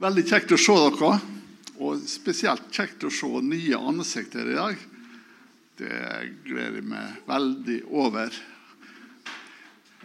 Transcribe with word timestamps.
Veldig 0.00 0.22
kjekt 0.24 0.52
å 0.54 0.56
se 0.56 0.74
dere. 0.80 1.16
Og 1.84 2.04
spesielt 2.08 2.70
kjekt 2.72 3.02
å 3.04 3.10
se 3.12 3.28
nye 3.44 3.76
ansikter 3.76 4.48
i 4.48 4.56
dag. 4.56 4.84
Det 5.76 5.96
gleder 6.46 6.78
jeg 6.78 6.86
meg 6.88 7.18
veldig 7.28 7.76
over. 8.00 8.38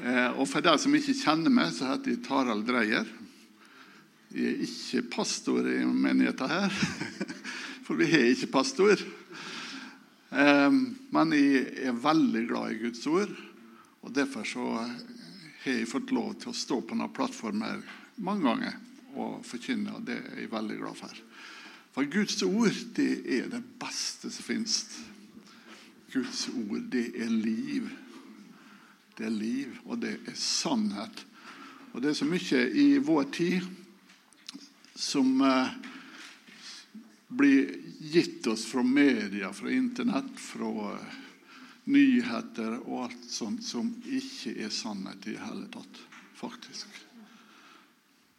Eh, 0.04 0.36
og 0.36 0.50
For 0.52 0.66
dere 0.66 0.82
som 0.84 0.96
ikke 1.00 1.16
kjenner 1.16 1.54
meg, 1.54 1.72
så 1.72 1.94
heter 1.94 2.12
jeg 2.12 2.24
Tarald 2.28 2.68
Dreyer. 2.68 3.08
Jeg 4.36 4.52
er 4.52 4.66
ikke 4.68 5.06
pastor 5.14 5.70
i 5.72 5.78
menigheten 5.88 6.52
her, 6.52 6.76
for 7.88 7.96
vi 7.96 8.10
har 8.12 8.26
ikke 8.34 8.52
pastor. 8.52 9.00
Eh, 9.00 10.80
men 11.16 11.36
jeg 11.38 11.70
er 11.88 12.02
veldig 12.04 12.42
glad 12.50 12.74
i 12.74 12.82
Guds 12.84 13.08
ord, 13.08 13.32
og 14.04 14.12
derfor 14.18 14.44
så 14.44 14.74
har 14.76 15.72
jeg 15.72 15.88
fått 15.88 16.12
lov 16.12 16.36
til 16.42 16.52
å 16.52 16.58
stå 16.66 16.82
på 16.82 16.98
denne 16.98 17.08
plattformen 17.16 17.88
mange 18.20 18.44
ganger 18.50 18.85
og 19.16 19.46
forkynne, 19.48 19.96
og 19.96 20.06
det 20.08 20.18
er 20.20 20.42
jeg 20.44 20.52
veldig 20.52 20.80
glad 20.80 21.00
for. 21.00 21.22
For 21.96 22.08
Guds 22.12 22.42
ord 22.44 22.80
det 22.98 23.12
er 23.38 23.48
det 23.52 23.62
beste 23.80 24.32
som 24.34 24.44
finnes. 24.44 24.82
Guds 26.12 26.48
ord, 26.52 26.82
det 26.92 27.08
er 27.16 27.32
liv. 27.32 27.88
Det 29.16 29.28
er 29.28 29.32
liv, 29.32 29.78
og 29.86 30.02
det 30.04 30.18
er 30.28 30.36
sannhet. 30.36 31.26
Og 31.94 32.04
det 32.04 32.12
er 32.12 32.18
så 32.20 32.28
mye 32.28 32.62
i 32.76 32.88
vår 33.00 33.30
tid 33.36 33.68
som 34.96 35.42
eh, 35.44 35.72
blir 37.28 37.72
gitt 38.12 38.48
oss 38.48 38.66
fra 38.68 38.84
media, 38.84 39.54
fra 39.56 39.72
Internett, 39.72 40.36
fra 40.40 40.92
eh, 40.92 41.16
nyheter 41.92 42.78
og 42.84 43.06
alt 43.08 43.28
sånt 43.30 43.64
som 43.64 43.92
ikke 44.04 44.56
er 44.66 44.72
sannhet 44.74 45.28
i 45.28 45.36
det 45.36 45.44
hele 45.44 45.68
tatt, 45.72 46.00
faktisk. 46.40 46.95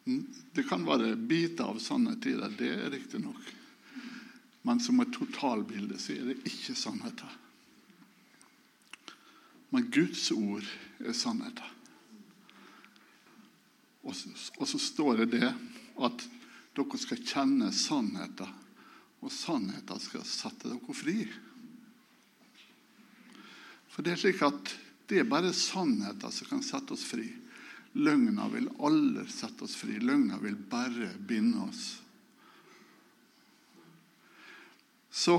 Mm, 0.07 0.23
det 0.55 0.63
kan 0.63 0.85
være 0.87 1.15
biter 1.19 1.67
av 1.67 1.81
sannhet 1.83 2.23
det, 2.23 2.37
det 2.59 2.69
er 2.71 2.91
riktig 2.93 3.19
nok. 3.19 3.49
Men 4.67 4.79
som 4.79 4.99
et 5.03 5.11
totalbilde 5.15 5.99
så 5.99 6.15
er 6.15 6.29
det 6.29 6.37
ikke 6.47 6.75
sannheter. 6.79 7.33
Men 9.75 9.89
Guds 9.91 10.29
ord 10.31 10.63
er 11.03 11.15
sannheter. 11.15 11.73
Og 14.07 14.15
og 14.57 14.67
så 14.71 14.79
står 14.79 15.17
det 15.25 15.31
det 15.35 15.49
at 16.07 16.23
dere 16.77 16.99
skal 17.01 17.23
kjenne 17.25 17.71
sannheten, 17.75 18.53
og 19.19 19.33
sannheten 19.33 19.99
skal 19.99 20.23
sette 20.29 20.71
dere 20.71 20.95
fri. 20.95 21.25
For 23.91 24.05
det 24.05 24.13
er 24.13 24.21
slik 24.21 24.43
at 24.45 24.71
det 25.09 25.19
er 25.19 25.27
bare 25.27 25.51
sannheten 25.55 26.31
som 26.31 26.51
kan 26.51 26.63
sette 26.63 26.95
oss 26.95 27.03
fri. 27.07 27.27
Løgna 27.93 28.47
vil 28.51 28.69
aldri 28.79 29.25
sette 29.31 29.63
oss 29.63 29.75
fri. 29.79 29.99
Løgna 29.99 30.37
vil 30.41 30.55
bare 30.55 31.09
binde 31.17 31.63
oss. 31.67 32.01
Så 35.09 35.37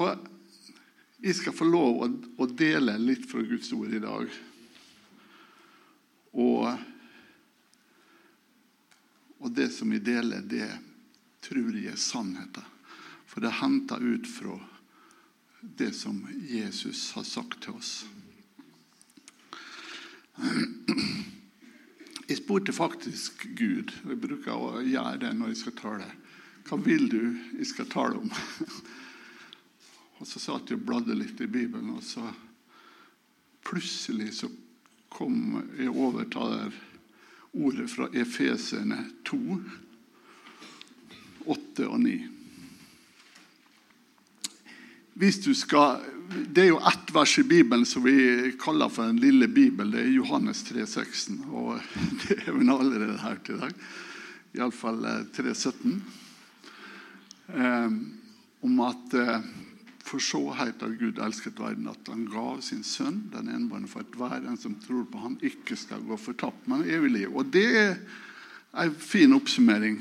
jeg 1.22 1.34
skal 1.38 1.54
få 1.54 1.66
lov 1.68 2.02
å, 2.38 2.46
dele 2.46 2.96
litt 2.98 3.26
fra 3.30 3.42
Guds 3.46 3.72
ord 3.74 3.94
i 3.94 4.00
dag. 4.02 4.30
Og, 6.38 6.66
og 9.38 9.54
det 9.54 9.68
som 9.74 9.92
jeg 9.94 10.06
deler, 10.06 10.42
det 10.42 10.68
tror 11.46 11.78
jeg 11.78 11.92
er 11.92 12.00
sannheten. 12.02 12.66
For 13.28 13.42
det 13.44 13.52
er 13.52 13.60
henta 13.62 13.98
ut 14.02 14.26
fra 14.30 14.58
det 15.78 15.92
som 15.94 16.22
Jesus 16.48 17.12
har 17.14 17.26
sagt 17.26 17.62
til 17.66 17.78
oss. 17.78 18.06
Jeg 22.28 22.42
spurte 22.42 22.72
faktisk 22.76 23.46
Gud, 23.56 23.92
og 24.04 24.10
jeg 24.12 24.20
bruker 24.20 24.52
å 24.52 24.82
gjøre 24.84 25.20
det 25.22 25.30
når 25.36 25.54
jeg 25.54 25.60
skal 25.62 25.76
tale. 25.78 26.08
Hva 26.68 26.76
vil 26.84 27.06
du 27.08 27.22
jeg 27.56 27.68
skal 27.70 27.88
tale 27.88 28.20
om? 28.20 28.32
Og 30.18 30.26
Så 30.26 30.40
satt 30.42 30.66
jeg 30.66 30.80
og 30.80 30.86
bladde 30.88 31.14
litt 31.14 31.38
i 31.40 31.46
Bibelen, 31.46 31.92
og 31.94 32.02
så 32.02 32.24
plutselig 33.62 34.32
så 34.34 34.48
kom 35.14 35.60
jeg 35.78 35.92
over 35.94 36.26
ordet 37.54 37.86
fra 37.92 38.08
Efesene 38.10 38.98
2, 39.30 39.38
8 41.46 41.86
og 41.86 42.00
9. 42.02 42.16
Hvis 45.22 45.38
du 45.46 45.52
skal, 45.54 46.02
Det 46.28 46.60
er 46.60 46.66
jo 46.68 46.80
ett 46.84 47.08
vers 47.14 47.38
i 47.40 47.42
Bibelen 47.48 47.86
som 47.88 48.04
vi 48.04 48.52
kaller 48.60 48.90
for 48.92 49.08
den 49.08 49.20
lille 49.22 49.46
Bibel. 49.48 49.88
Det 49.94 50.02
er 50.02 50.10
Johannes 50.12 50.60
3,16. 50.68 51.38
Og 51.48 51.78
det 52.26 52.42
er 52.42 52.52
vi 52.52 52.66
allerede 52.68 53.16
her 53.22 53.38
til 53.44 53.56
i 53.56 53.62
dag. 53.62 53.78
Iallfall 54.58 55.06
3.17. 55.32 55.94
Um, 57.48 57.96
om 58.60 58.80
at 58.84 59.14
eh, 59.16 59.48
For 60.04 60.20
så 60.24 60.40
høyt 60.56 60.82
har 60.84 60.92
Gud 61.00 61.20
elsket 61.20 61.60
verden 61.60 61.88
at 61.88 62.08
han 62.08 62.26
gav 62.32 62.62
sin 62.64 62.80
sønn, 62.84 63.26
den 63.32 63.48
enbårne, 63.52 63.88
for 63.88 64.00
at 64.00 64.14
hver 64.16 64.44
en 64.48 64.56
som 64.60 64.76
tror 64.80 65.04
på 65.08 65.20
han 65.20 65.36
ikke 65.44 65.76
skal 65.76 66.00
gå 66.08 66.16
fortapt, 66.16 66.64
men 66.68 66.84
evig 66.88 67.10
liv. 67.12 67.32
Og 67.36 67.48
det 67.52 67.66
er 67.76 67.98
en 68.84 68.94
fin 68.96 69.36
oppsummering. 69.36 70.00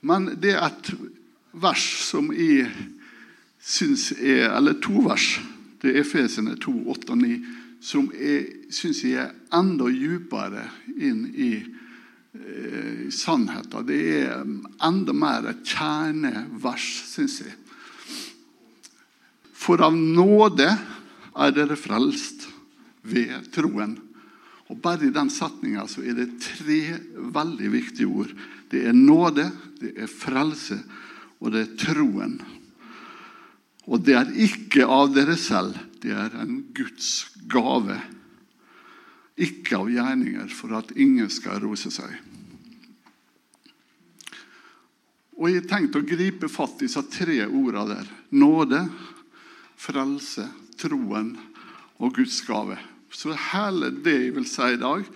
Men 0.00 0.30
det 0.40 0.54
er 0.56 0.64
et 0.64 0.94
vers 1.52 1.84
som 2.08 2.32
jeg 2.32 2.68
syns 3.68 4.12
er 4.16 4.48
Eller 4.56 4.78
to 4.80 5.02
vers. 5.04 5.38
Det 5.78 5.92
er 5.92 6.00
Efesene 6.02 6.56
2, 6.58 6.72
8 6.90 7.12
og 7.14 7.20
9, 7.20 7.34
som 7.80 8.08
syns 8.74 9.04
jeg 9.04 9.20
er 9.22 9.34
enda 9.54 9.86
dypere 9.92 10.64
inn 10.98 11.20
i 11.30 11.52
eh, 11.60 13.06
sannheten. 13.14 13.86
Det 13.86 14.00
er 14.24 14.42
enda 14.88 15.14
mer 15.14 15.52
et 15.52 15.62
kjernevers, 15.62 16.88
syns 17.12 17.38
jeg. 17.44 17.54
For 19.54 19.84
av 19.84 19.94
nåde 19.94 20.66
er 21.38 21.54
dere 21.54 21.78
frelst 21.78 22.48
ved 23.06 23.52
troen. 23.54 23.94
Og 24.68 24.82
Bare 24.82 25.06
i 25.06 25.14
den 25.14 25.30
setninga 25.32 25.86
er 26.02 26.18
det 26.18 26.28
tre 26.42 26.82
veldig 27.14 27.70
viktige 27.72 28.10
ord. 28.10 28.34
Det 28.68 28.82
er 28.88 28.96
nåde, 28.96 29.46
det 29.80 29.94
er 29.96 30.10
frelse, 30.10 30.82
og 31.38 31.54
det 31.54 31.62
er 31.62 31.76
troen. 31.80 32.40
Og 33.88 34.04
det 34.04 34.16
er 34.18 34.32
ikke 34.36 34.84
av 34.84 35.12
dere 35.14 35.36
selv, 35.40 35.76
det 36.02 36.12
er 36.12 36.34
en 36.42 36.60
Guds 36.76 37.30
gave. 37.48 37.96
Ikke 39.40 39.78
av 39.78 39.88
gjerninger, 39.92 40.50
for 40.52 40.76
at 40.76 40.92
ingen 40.98 41.30
skal 41.32 41.62
rose 41.62 41.90
seg. 41.94 42.18
Og 45.38 45.48
Jeg 45.48 45.62
har 45.62 45.68
tenkt 45.70 45.96
å 45.96 46.02
gripe 46.02 46.50
fatt 46.50 46.82
i 46.82 46.88
disse 46.88 47.02
tre 47.14 47.40
ordene 47.46 47.94
der. 47.94 48.08
Nåde, 48.34 48.82
frelse, 49.78 50.48
troen 50.78 51.36
og 52.02 52.16
Guds 52.18 52.40
gave. 52.46 52.76
Så 53.14 53.32
hele 53.54 53.92
det 54.04 54.16
jeg 54.18 54.34
vil 54.36 54.48
si 54.50 54.72
i 54.74 54.80
dag, 54.80 55.06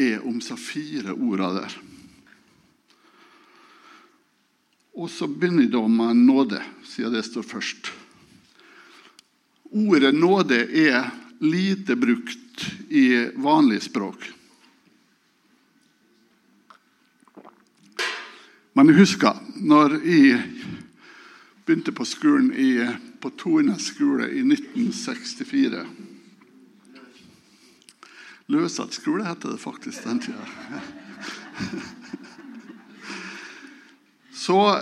er 0.00 0.24
om 0.24 0.40
disse 0.40 0.56
fire 0.58 1.12
ordene 1.12 1.60
der. 1.60 1.76
Og 4.92 5.10
så 5.10 5.26
begynner 5.26 5.70
det 5.72 5.82
med 5.88 6.16
nåde, 6.16 6.60
siden 6.84 7.14
det 7.14 7.24
står 7.24 7.42
først. 7.42 7.92
Ordet 9.72 10.14
nåde 10.14 10.58
er 10.68 11.10
lite 11.40 11.96
brukt 11.96 12.66
i 12.92 13.06
vanlig 13.40 13.80
språk. 13.82 14.28
Men 18.72 18.88
jeg 18.88 19.00
husker 19.00 19.40
når 19.60 19.98
jeg 20.04 20.42
begynte 21.64 21.92
på 21.96 22.04
skolen 22.08 22.52
i, 22.52 22.84
på 23.20 23.32
Tornes 23.40 23.92
skole 23.92 24.28
i 24.32 24.44
1964 24.44 25.84
Løsatt 28.52 28.92
skole 28.92 29.24
heter 29.24 29.54
det 29.54 29.60
faktisk 29.62 30.04
den 30.04 30.18
tida. 30.20 30.46
Så 34.42 34.78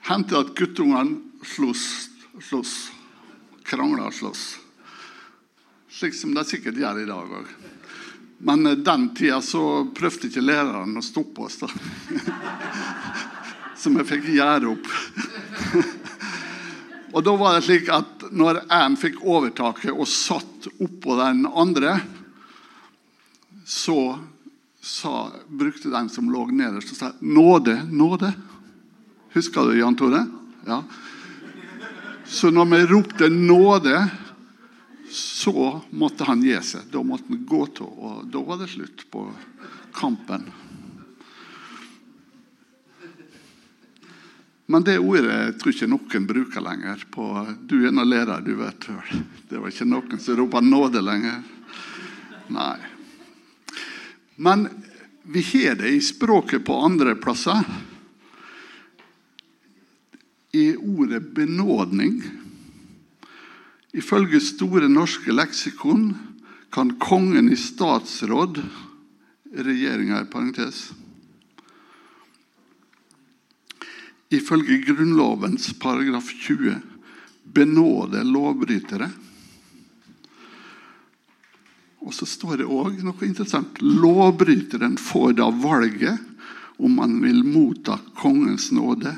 hendte 0.00 0.34
det 0.34 0.40
at 0.40 0.56
guttungene 0.58 1.44
sloss, 1.46 2.08
sloss 2.42 2.72
krangla 3.62 4.08
og 4.08 4.16
sloss. 4.16 4.56
Slik 5.94 6.16
som 6.18 6.32
de 6.34 6.42
sikkert 6.48 6.80
gjør 6.80 6.98
i 6.98 7.06
dag 7.06 7.36
òg. 7.38 7.52
Men 8.42 8.66
den 8.82 9.04
tida 9.14 9.38
så 9.46 9.84
prøvde 9.94 10.26
ikke 10.26 10.42
læreren 10.42 10.98
å 10.98 11.04
stoppe 11.06 11.46
oss. 11.46 11.60
da. 11.62 11.70
Som 13.80 14.00
jeg 14.00 14.08
fikk 14.10 14.26
gjøre 14.34 14.74
opp. 14.74 14.90
Og 17.14 17.22
da 17.26 17.38
var 17.38 17.54
det 17.54 17.64
slik 17.68 17.94
at 17.94 18.26
når 18.34 18.64
en 18.74 18.98
fikk 18.98 19.22
overtaket 19.22 19.94
og 19.94 20.10
satt 20.10 20.66
oppå 20.82 21.14
den 21.22 21.46
andre, 21.46 21.94
så 23.62 24.00
sa, 24.82 25.28
brukte 25.46 25.94
den 25.94 26.10
som 26.10 26.30
lå 26.32 26.48
nederst, 26.50 26.90
og 26.90 26.96
sa 26.98 27.12
'nåde, 27.20 27.82
nåde'. 27.86 28.49
Husker 29.32 29.70
du 29.70 29.78
Jan 29.78 29.96
Tore? 29.96 30.24
Ja. 30.66 30.82
Så 32.26 32.50
når 32.50 32.64
vi 32.64 32.86
ropte 32.86 33.28
'nåde', 33.28 34.08
så 35.10 35.80
måtte 35.90 36.24
han 36.24 36.42
gi 36.42 36.58
seg. 36.62 36.90
Da 36.90 37.02
måtte 37.02 37.24
han 37.28 37.46
gå 37.46 37.66
til, 37.66 37.86
og 37.86 38.26
da 38.30 38.42
var 38.46 38.58
det 38.58 38.68
slutt 38.70 39.10
på 39.10 39.24
kampen. 39.94 40.44
Men 44.70 44.84
det 44.86 45.00
ordet 45.02 45.58
tror 45.58 45.74
ikke 45.74 45.88
noen 45.90 46.26
bruker 46.28 46.62
lenger. 46.62 47.02
På, 47.10 47.24
du 47.66 47.80
er 47.88 47.90
nå 47.90 48.04
leder, 48.06 48.38
du 48.46 48.54
vet 48.54 48.86
vel. 48.86 49.24
Det 49.50 49.58
var 49.58 49.72
ikke 49.72 49.88
noen 49.90 50.20
som 50.22 50.38
roper 50.38 50.62
nåde 50.62 51.02
lenger. 51.02 51.40
Nei. 52.54 52.76
Men 54.38 54.68
vi 55.26 55.42
har 55.42 55.74
det 55.74 55.90
i 55.90 56.00
språket 56.00 56.62
på 56.64 56.78
andre 56.86 57.16
plasser. 57.18 57.66
I 60.54 60.76
ordet 60.90 61.32
benådning. 61.34 62.20
Ifølge 63.92 64.40
Store 64.42 64.88
norske 64.88 65.34
leksikon 65.34 66.12
kan 66.70 66.94
kongen 67.02 67.50
i 67.50 67.58
statsråd 67.58 68.62
regjeringa 69.50 70.22
i 70.22 70.30
parentes 70.30 70.90
ifølge 74.30 74.78
Grunnlovens 74.78 75.72
paragraf 75.78 76.30
20 76.32 76.76
benåde 77.42 78.22
lovbrytere. 78.24 79.10
Og 82.00 82.14
så 82.14 82.26
står 82.26 82.62
det 82.62 82.68
òg 82.70 83.02
noe 83.04 83.26
interessant. 83.26 83.80
Lovbryteren 83.82 84.94
får 85.02 85.34
da 85.42 85.50
valget 85.50 86.22
om 86.80 86.94
man 86.96 87.18
vil 87.24 87.42
motta 87.44 87.98
kongens 88.16 88.70
nåde 88.72 89.12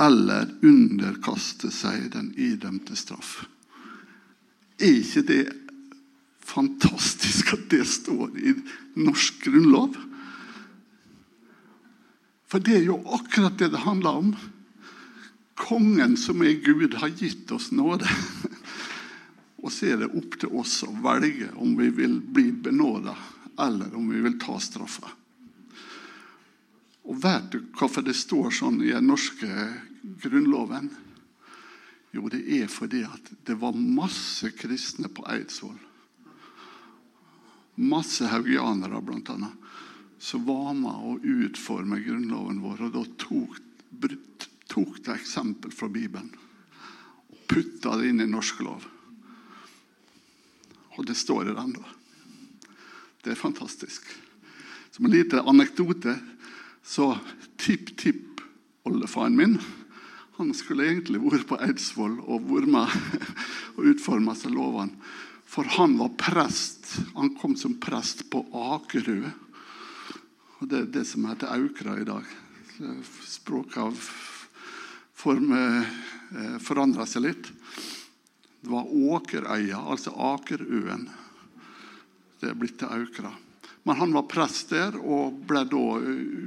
eller 0.00 0.48
underkaste 0.64 1.70
seg 1.74 2.08
den 2.14 2.30
idømte 2.40 2.96
straff. 2.96 3.42
Er 4.80 4.96
ikke 5.02 5.24
det 5.28 5.42
fantastisk 6.50 7.52
at 7.54 7.66
det 7.72 7.84
står 7.86 8.32
i 8.40 8.54
norsk 8.96 9.44
grunnlov? 9.44 9.98
For 12.50 12.64
det 12.64 12.80
er 12.80 12.88
jo 12.88 12.96
akkurat 13.14 13.58
det 13.60 13.70
det 13.74 13.84
handler 13.84 14.22
om. 14.24 14.32
Kongen 15.60 16.16
som 16.18 16.40
er 16.42 16.56
Gud, 16.64 16.96
har 16.98 17.12
gitt 17.12 17.52
oss 17.52 17.68
nåde. 17.70 18.08
Og 19.62 19.68
så 19.68 19.92
er 19.92 20.00
det 20.00 20.14
opp 20.16 20.38
til 20.40 20.56
oss 20.56 20.80
å 20.86 20.90
velge 21.04 21.52
om 21.60 21.76
vi 21.76 21.90
vil 21.92 22.16
bli 22.24 22.48
benåda, 22.50 23.12
eller 23.60 23.92
om 23.94 24.08
vi 24.08 24.22
vil 24.24 24.38
ta 24.40 24.56
straffa. 24.56 25.12
Og 27.10 27.20
vet 27.20 27.52
du 27.52 27.60
hvorfor 27.76 28.04
det 28.06 28.16
står 28.16 28.50
sånn 28.56 28.80
i 28.80 28.94
den 28.94 29.10
norske 29.10 29.50
grunnloven? 30.02 30.90
Jo, 32.10 32.26
det 32.32 32.42
er 32.58 32.66
fordi 32.70 33.04
at 33.06 33.30
det 33.46 33.54
var 33.60 33.76
masse 33.76 34.50
kristne 34.58 35.10
på 35.12 35.24
Eidsvoll. 35.30 35.78
Masse 37.80 38.26
haugianere, 38.28 38.98
annet 38.98 39.60
som 40.20 40.44
var 40.44 40.74
med 40.76 40.92
å 40.92 41.16
utforme 41.22 41.96
Grunnloven 42.04 42.58
vår. 42.60 42.82
Og 42.84 42.92
da 42.92 43.04
tok, 43.22 43.60
tok 44.68 44.98
det 45.06 45.14
eksempel 45.16 45.72
fra 45.72 45.88
Bibelen 45.88 46.28
og 47.30 47.38
putta 47.48 47.96
det 47.96 48.10
inn 48.10 48.20
i 48.20 48.28
norsk 48.28 48.60
lov. 48.66 48.84
Og 50.98 51.06
det 51.08 51.16
står 51.16 51.48
i 51.48 51.56
den, 51.56 51.72
da. 51.78 51.86
Det 53.24 53.32
er 53.32 53.40
fantastisk. 53.40 54.04
Som 54.92 55.06
en 55.06 55.14
liten 55.14 55.48
anekdote 55.48 56.18
så 56.84 57.14
tipp-tipp-oldefaren 57.60 59.36
min 59.38 59.56
han 60.40 60.54
skulle 60.56 60.88
egentlig 60.88 61.20
vært 61.20 61.46
på 61.50 61.58
Eidsvoll 61.60 62.16
og 62.24 62.48
vært 62.48 62.70
med 62.72 62.94
og 63.76 63.90
utforma 63.92 64.34
lovene. 64.48 64.96
For 65.50 65.66
han 65.76 65.96
var 65.98 66.14
prest. 66.16 66.86
Han 67.16 67.34
kom 67.36 67.56
som 67.58 67.74
prest 67.82 68.24
på 68.30 68.44
Akerø 68.54 69.24
og 70.60 70.68
Det 70.68 70.76
er 70.76 70.88
det 70.92 71.06
som 71.08 71.24
heter 71.24 71.48
Aukra 71.56 71.94
i 71.96 72.04
dag. 72.04 72.24
Språket 73.24 73.78
av 73.80 73.96
form, 75.16 75.52
eh, 75.56 76.58
forandra 76.60 77.06
seg 77.08 77.22
litt. 77.24 77.48
Det 78.60 78.68
var 78.68 78.84
Åkerøya, 78.84 79.80
altså 79.80 80.12
Akerøen. 80.12 81.08
Det 82.40 82.50
er 82.50 82.54
blitt 82.60 82.76
til 82.78 82.92
Aukra. 82.92 83.32
Men 83.84 83.96
han 83.96 84.12
var 84.12 84.28
prest 84.28 84.68
der 84.74 84.98
og 85.00 85.40
ble 85.48 85.64
da 85.64 85.86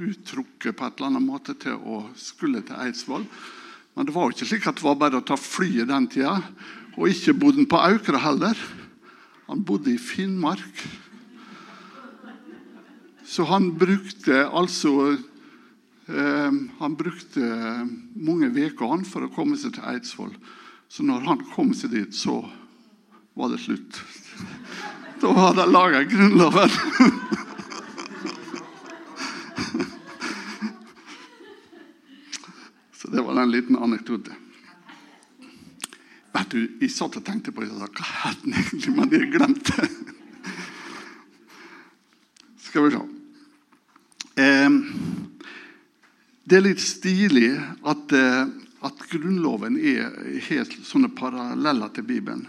uttrukket 0.06 0.76
på 0.76 0.86
et 0.86 1.00
eller 1.00 1.10
annet 1.10 1.26
måte 1.26 1.58
til 1.58 1.74
å 1.74 2.04
skulle 2.14 2.62
til 2.62 2.78
Eidsvoll. 2.78 3.26
Men 3.94 4.06
det 4.06 4.14
var 4.14 4.26
jo 4.26 4.34
ikke 4.34 4.48
slik 4.48 4.66
at 4.66 4.80
det 4.80 4.86
var 4.86 4.98
bare 4.98 5.20
å 5.20 5.26
ta 5.26 5.36
flyet 5.38 5.90
den 5.90 6.08
tida. 6.10 6.38
Og 6.98 7.10
ikke 7.10 7.36
bodde 7.38 7.62
han 7.62 7.70
på 7.70 7.82
Aukra 7.82 8.20
heller. 8.22 8.58
Han 9.46 9.62
bodde 9.66 9.92
i 9.94 10.00
Finnmark. 10.00 10.82
Så 13.24 13.46
han 13.48 13.70
brukte 13.78 14.44
altså 14.46 15.14
eh, 15.14 16.52
Han 16.78 16.96
brukte 16.98 17.40
mange 18.14 18.50
uker 18.52 19.06
for 19.08 19.24
å 19.24 19.32
komme 19.32 19.56
seg 19.58 19.76
til 19.76 19.88
Eidsvoll. 19.94 20.34
Så 20.88 21.06
når 21.06 21.24
han 21.26 21.46
kom 21.54 21.72
seg 21.74 21.94
dit, 21.94 22.14
så 22.14 22.42
var 23.34 23.54
det 23.54 23.62
slutt. 23.64 24.02
Da 25.24 25.30
hadde 25.32 25.62
de 25.62 25.72
laga 25.72 26.02
Grunnloven. 26.04 26.74
Det 33.14 33.22
var 33.22 33.42
en 33.42 33.50
liten 33.50 33.76
anekdote. 33.78 34.30
Vet 36.32 36.50
du, 36.50 36.62
Jeg 36.80 36.90
satt 36.90 37.14
og 37.14 37.22
tenkte 37.22 37.52
på 37.54 37.62
det, 37.62 37.70
hva 37.70 38.06
het 38.24 38.40
den 38.42 38.56
egentlig, 38.58 38.94
men 38.96 39.12
jeg 39.14 39.28
glemte 39.30 39.86
Skal 42.64 42.88
vi 42.88 42.96
se. 42.96 43.02
Det 46.42 46.58
er 46.58 46.64
litt 46.64 46.82
stilig 46.82 47.52
at, 47.86 48.16
eh, 48.18 48.50
at 48.82 49.06
Grunnloven 49.12 49.78
er 49.78 50.10
helt 50.48 50.74
sånne 50.82 51.12
paralleller 51.14 51.94
til 51.94 52.08
Bibelen. 52.10 52.48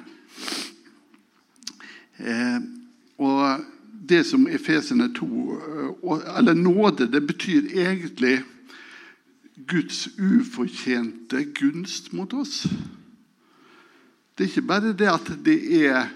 Eh, 2.17 2.57
og 3.21 3.61
det 3.85 4.23
som 4.25 4.49
Efesene 4.49 5.11
2 5.13 5.29
eh, 5.61 6.37
Eller 6.39 6.57
nåde, 6.57 7.05
det 7.05 7.21
betyr 7.21 7.69
egentlig 7.69 8.39
Guds 9.55 10.09
ufortjente 10.19 11.45
gunst 11.55 12.11
mot 12.13 12.33
oss. 12.33 12.65
Det 14.35 14.43
er 14.43 14.51
ikke 14.51 14.67
bare 14.67 14.91
det 14.97 15.07
at 15.07 15.31
det 15.45 15.59
er 15.85 16.09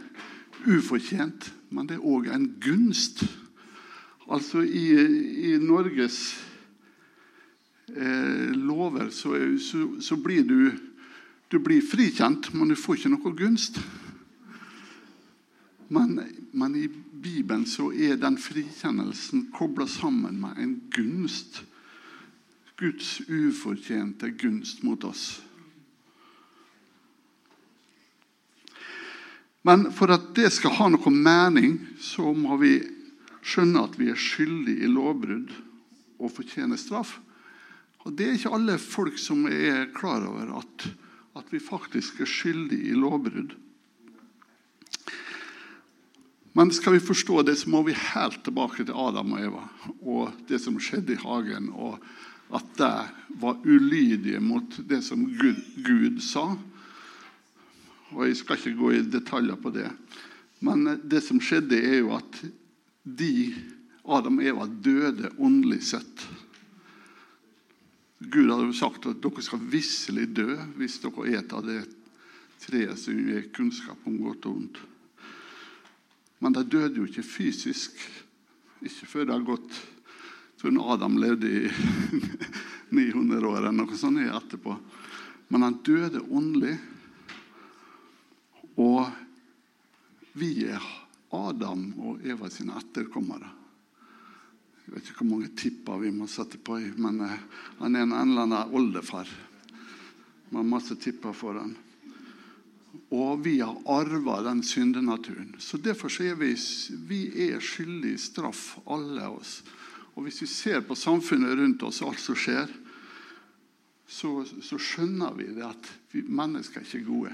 ufortjent, 0.68 1.47
men 1.71 1.88
det 1.88 1.95
er 1.97 2.03
òg 2.03 2.27
en 2.33 2.50
gunst. 2.59 3.24
Altså 4.30 4.62
i, 4.62 4.91
i 5.53 5.56
Norges 5.57 6.19
eh, 7.88 8.51
lover, 8.51 9.07
så, 9.09 9.38
så, 9.63 9.85
så, 10.04 10.19
blir 10.19 10.44
du, 10.44 10.73
du 11.47 11.57
blir 11.64 11.81
frikjent, 11.81 12.52
men 12.54 12.69
du 12.69 12.75
får 12.75 12.99
ikke 12.99 13.14
noe 13.16 13.33
gunst. 13.40 13.80
Men, 15.90 16.19
men 16.52 16.75
i 16.75 16.90
Bibelen 16.92 17.64
så 17.66 17.87
er 17.95 18.19
den 18.19 18.37
frikjennelsen 18.37 19.47
kobla 19.56 19.87
sammen 19.90 20.44
med 20.44 20.59
en 20.59 20.75
gunst. 20.94 21.64
Guds 22.80 23.19
ufortjente 23.28 24.31
gunst 24.40 24.83
mot 24.88 25.04
oss. 25.04 25.42
Men 29.68 29.90
for 29.92 30.12
at 30.16 30.31
det 30.38 30.52
skal 30.56 30.78
ha 30.78 30.88
noe 30.92 31.12
mening, 31.12 31.76
så 32.00 32.31
må 32.33 32.56
vi 32.62 32.78
skjønne 33.44 33.83
at 33.83 33.98
vi 34.00 34.07
er 34.12 34.19
skyldige 34.19 34.86
i 34.86 34.92
lovbrudd 34.92 35.52
og 36.19 36.31
fortjener 36.31 36.80
straff. 36.80 37.18
Og 38.07 38.16
Det 38.16 38.28
er 38.28 38.38
ikke 38.38 38.54
alle 38.56 38.78
folk 38.80 39.19
som 39.19 39.44
er 39.52 39.90
klar 39.95 40.24
over 40.26 40.54
at, 40.62 40.88
at 41.36 41.52
vi 41.52 41.59
faktisk 41.59 42.21
er 42.24 42.30
skyldige 42.30 42.94
i 42.94 42.95
lovbrudd. 42.95 43.57
Men 46.57 46.71
skal 46.74 46.95
vi 46.95 47.04
forstå 47.04 47.44
det, 47.45 47.57
så 47.59 47.69
må 47.69 47.83
vi 47.86 47.94
helt 47.94 48.40
tilbake 48.44 48.83
til 48.83 48.95
Adam 48.95 49.36
og 49.36 49.44
Eva 49.44 49.68
og 50.02 50.40
det 50.50 50.57
som 50.64 50.80
skjedde 50.81 51.14
i 51.14 51.21
hagen, 51.21 51.69
og 51.76 52.00
at 52.49 52.69
de 52.77 52.91
var 53.39 53.61
ulydige 53.65 54.39
mot 54.41 54.79
det 54.89 55.03
som 55.06 55.25
Gud, 55.37 55.59
Gud 55.85 56.21
sa. 56.25 56.47
Og 58.09 58.25
Jeg 58.27 58.39
skal 58.39 58.57
ikke 58.57 58.77
gå 58.79 58.91
i 58.91 59.03
detaljer 59.06 59.56
på 59.56 59.69
det. 59.73 59.89
Men 60.65 60.97
det 61.06 61.21
som 61.23 61.39
skjedde, 61.41 61.77
er 61.77 62.01
jo 62.01 62.15
at 62.18 62.41
de, 63.06 63.53
Adam 64.03 64.41
og 64.41 64.49
Eva 64.49 64.65
døde 64.65 65.29
åndelig 65.37 65.83
sett. 65.91 66.25
Gud 68.19 68.49
hadde 68.49 68.68
jo 68.68 68.75
sagt 68.75 69.06
at 69.07 69.21
dere 69.23 69.45
skal 69.45 69.61
visselig 69.71 70.27
dø 70.35 70.57
hvis 70.75 70.97
dere 71.03 71.27
et 71.37 71.53
av 71.56 71.63
det 71.63 71.83
treet 72.59 72.99
som 72.99 73.15
gir 73.15 73.45
kunnskap 73.56 74.01
om 74.09 74.18
godt 74.25 74.49
og 74.49 74.57
vondt. 74.57 74.81
Men 76.44 76.56
de 76.56 76.65
døde 76.65 76.99
jo 76.99 77.07
ikke 77.07 77.23
fysisk. 77.23 77.95
Ikke 78.83 79.07
før 79.07 79.27
det 79.27 79.35
har 79.37 79.47
gått 79.47 79.79
tror 80.59 80.94
Adam 80.94 81.18
levde 81.18 81.47
i 81.47 81.71
900 82.89 83.47
år 83.47 83.57
eller 83.57 83.75
noe 83.75 83.97
sånt 83.97 84.19
etterpå. 84.25 84.75
Men 85.49 85.66
han 85.66 85.80
døde 85.85 86.21
åndelig. 86.30 86.75
Og 88.80 89.07
vi 90.39 90.51
er 90.69 90.83
Adam 91.35 91.89
og 91.99 92.25
Eva 92.25 92.49
sine 92.51 92.78
etterkommere. 92.80 93.49
Jeg 94.85 94.95
vet 94.95 95.09
ikke 95.11 95.21
hvor 95.21 95.31
mange 95.35 95.51
tipper 95.54 95.99
vi 96.01 96.11
må 96.13 96.25
sette 96.30 96.57
på, 96.57 96.80
men 96.97 97.19
eh, 97.21 97.42
han 97.78 97.95
er 97.95 98.07
en 98.07 98.16
eller 98.23 98.47
annen 98.47 98.73
oldefar. 98.73 99.30
med 100.49 100.66
masse 100.66 100.95
tipper 100.95 101.33
for 101.33 101.54
han. 101.54 101.75
Og 103.13 103.44
vi 103.45 103.59
har 103.59 103.78
arva 103.85 104.42
den 104.42 104.63
syndenaturen. 104.63 105.56
Så 105.59 105.78
Derfor 105.78 106.09
så 106.09 106.23
er 106.23 106.35
vi, 106.35 106.56
vi 107.06 107.49
er 107.49 107.59
skyldige 107.61 108.18
straff, 108.18 108.80
alle 108.85 109.28
oss. 109.30 109.61
Og 110.19 110.26
Hvis 110.26 110.42
vi 110.42 110.47
ser 110.52 110.81
på 110.83 110.97
samfunnet 110.99 111.56
rundt 111.56 111.83
oss, 111.88 112.02
alt 112.04 112.19
som 112.19 112.35
skjer, 112.35 112.68
så, 114.04 114.44
så 114.44 114.76
skjønner 114.76 115.31
vi 115.38 115.45
det 115.56 115.64
at 115.64 115.85
vi, 116.11 116.26
mennesker 116.28 116.81
er 116.81 116.90
ikke 116.90 117.07
gode. 117.07 117.31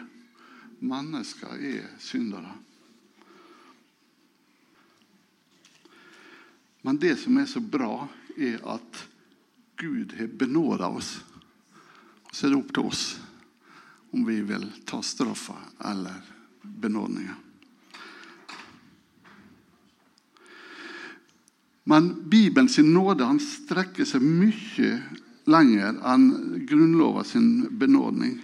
Mennesker 0.85 1.55
er 1.57 1.87
syndere. 2.03 2.51
Men 6.85 6.99
det 7.01 7.15
som 7.23 7.39
er 7.41 7.49
så 7.49 7.63
bra, 7.63 8.05
er 8.37 8.61
at 8.75 9.01
Gud 9.81 10.13
har 10.19 10.29
benåda 10.37 10.91
oss. 10.93 11.15
Og 12.29 12.35
så 12.37 12.45
er 12.45 12.53
det 12.53 12.59
opp 12.59 12.75
til 12.75 12.91
oss 12.91 13.07
om 14.13 14.29
vi 14.29 14.37
vil 14.45 14.69
ta 14.85 15.01
straffa 15.01 15.57
eller 15.89 16.21
benådninga. 16.61 17.44
Men 21.85 22.29
Bibelens 22.29 22.77
nåde 22.81 23.27
han 23.27 23.39
strekker 23.39 24.07
seg 24.09 24.23
mye 24.25 24.95
lenger 25.45 25.99
enn 26.01 26.29
Grunnlova 26.65 27.23
sin 27.23 27.67
benådning. 27.77 28.39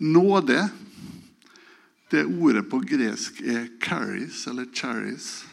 Nåde, 0.00 0.64
det 2.10 2.24
ordet 2.26 2.64
på 2.70 2.80
gresk 2.82 3.42
er 3.46 3.68
'caris', 3.78 4.48
eller 4.50 4.66
'charis'. 4.74 5.46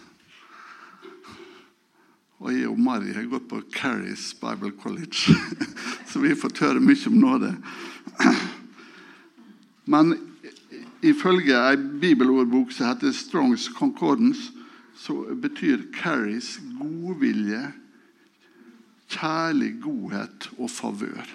Og 2.37 2.53
jeg 2.53 2.67
og 2.69 2.79
Mari 2.79 3.13
har 3.13 3.25
gått 3.29 3.47
på 3.49 3.61
Carries 3.73 4.33
Bible 4.37 4.71
College, 4.81 5.33
så 6.09 6.19
vi 6.21 6.29
har 6.29 6.37
fått 6.37 6.61
høre 6.61 6.81
mye 6.81 7.09
om 7.09 7.17
nåde. 7.17 7.55
Men 9.85 10.13
ifølge 11.01 11.57
ei 11.57 11.77
bibelordbok 11.77 12.71
som 12.71 12.91
heter 12.91 13.11
Strongs 13.11 13.69
Concordance, 13.73 14.51
så 14.97 15.15
betyr 15.35 15.85
Carries 15.93 16.57
godvilje, 16.79 17.61
kjærlig 19.07 19.75
godhet 19.81 20.49
og 20.57 20.71
favør. 20.71 21.29